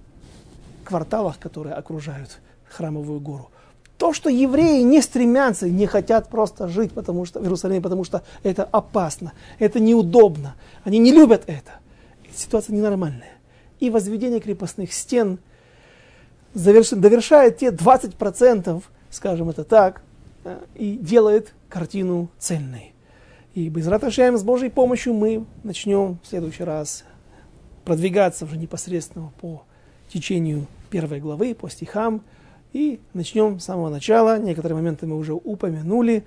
кварталах, 0.85 1.39
которые 1.39 1.75
окружают 1.75 2.41
храмовую 2.69 3.21
гору, 3.21 3.51
то, 3.99 4.13
что 4.13 4.29
евреи 4.29 4.83
не 4.83 5.01
стремятся, 5.01 5.69
не 5.69 5.87
хотят 5.87 6.29
просто 6.29 6.69
жить 6.69 6.93
потому 6.93 7.25
что, 7.25 7.41
в 7.41 7.45
Иерусалиме, 7.45 7.81
потому 7.81 8.05
что 8.05 8.23
это 8.43 8.65
опасно, 8.65 9.33
это 9.59 9.81
неудобно, 9.81 10.57
они 10.83 10.99
не 10.99 11.13
любят 11.13 11.45
это. 11.47 11.73
Ситуация 12.35 12.75
ненормальная. 12.75 13.33
И 13.79 13.91
возведение 13.91 14.41
крепостных 14.41 14.93
стен 14.93 15.39
заверш... 16.55 16.91
довершает 16.91 17.59
те 17.59 17.69
20%, 17.69 18.83
скажем 19.11 19.51
это 19.51 19.65
так, 19.65 20.03
и 20.75 20.97
делает 20.97 21.55
картину 21.69 22.29
цельной. 22.39 22.93
И 23.55 23.69
без 23.69 23.87
Раташаем 23.87 24.37
с 24.37 24.43
Божьей 24.43 24.69
помощью 24.69 25.15
мы 25.15 25.45
начнем 25.63 26.19
в 26.23 26.27
следующий 26.27 26.65
раз 26.65 27.05
продвигаться 27.85 28.45
уже 28.45 28.57
непосредственно 28.57 29.33
по 29.41 29.63
течению 30.09 30.67
первой 30.91 31.21
главы, 31.21 31.55
по 31.55 31.69
стихам, 31.69 32.23
и 32.73 33.01
начнем 33.15 33.61
с 33.61 33.65
самого 33.65 33.89
начала. 33.89 34.39
Некоторые 34.39 34.77
моменты 34.77 35.07
мы 35.07 35.17
уже 35.17 35.33
упомянули. 35.33 36.25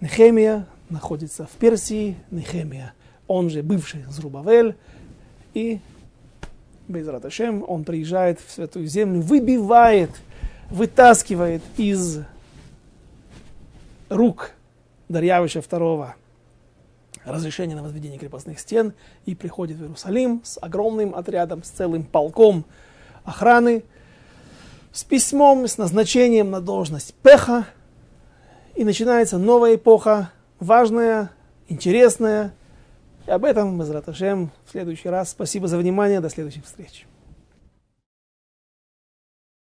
Нехемия 0.00 0.66
находится 0.88 1.46
в 1.46 1.50
Персии. 1.52 2.16
Нехемия, 2.30 2.94
он 3.26 3.50
же 3.50 3.62
бывший 3.62 4.04
Зрубавель. 4.08 4.76
И 5.54 5.80
Безраташем, 6.88 7.64
он 7.66 7.84
приезжает 7.84 8.40
в 8.40 8.50
Святую 8.50 8.86
Землю, 8.86 9.20
выбивает, 9.20 10.10
вытаскивает 10.70 11.62
из 11.76 12.20
рук 14.08 14.52
Дарьявича 15.08 15.60
II 15.60 16.12
разрешение 17.24 17.76
на 17.76 17.82
возведение 17.82 18.18
крепостных 18.18 18.58
стен 18.58 18.92
и 19.26 19.34
приходит 19.34 19.78
в 19.78 19.82
Иерусалим 19.82 20.42
с 20.44 20.58
огромным 20.60 21.14
отрядом, 21.14 21.62
с 21.62 21.68
целым 21.68 22.04
полком 22.04 22.64
охраны, 23.24 23.84
с 24.92 25.04
письмом, 25.04 25.66
с 25.66 25.78
назначением 25.78 26.50
на 26.50 26.60
должность 26.60 27.14
пеха, 27.14 27.66
и 28.74 28.84
начинается 28.84 29.38
новая 29.38 29.76
эпоха, 29.76 30.30
важная, 30.58 31.30
интересная, 31.68 32.54
об 33.26 33.44
этом, 33.44 33.76
Мазраташем, 33.76 34.50
в 34.64 34.70
следующий 34.70 35.08
раз. 35.08 35.30
Спасибо 35.30 35.68
за 35.68 35.78
внимание, 35.78 36.20
до 36.20 36.30
следующих 36.30 36.64
встреч. 36.64 37.06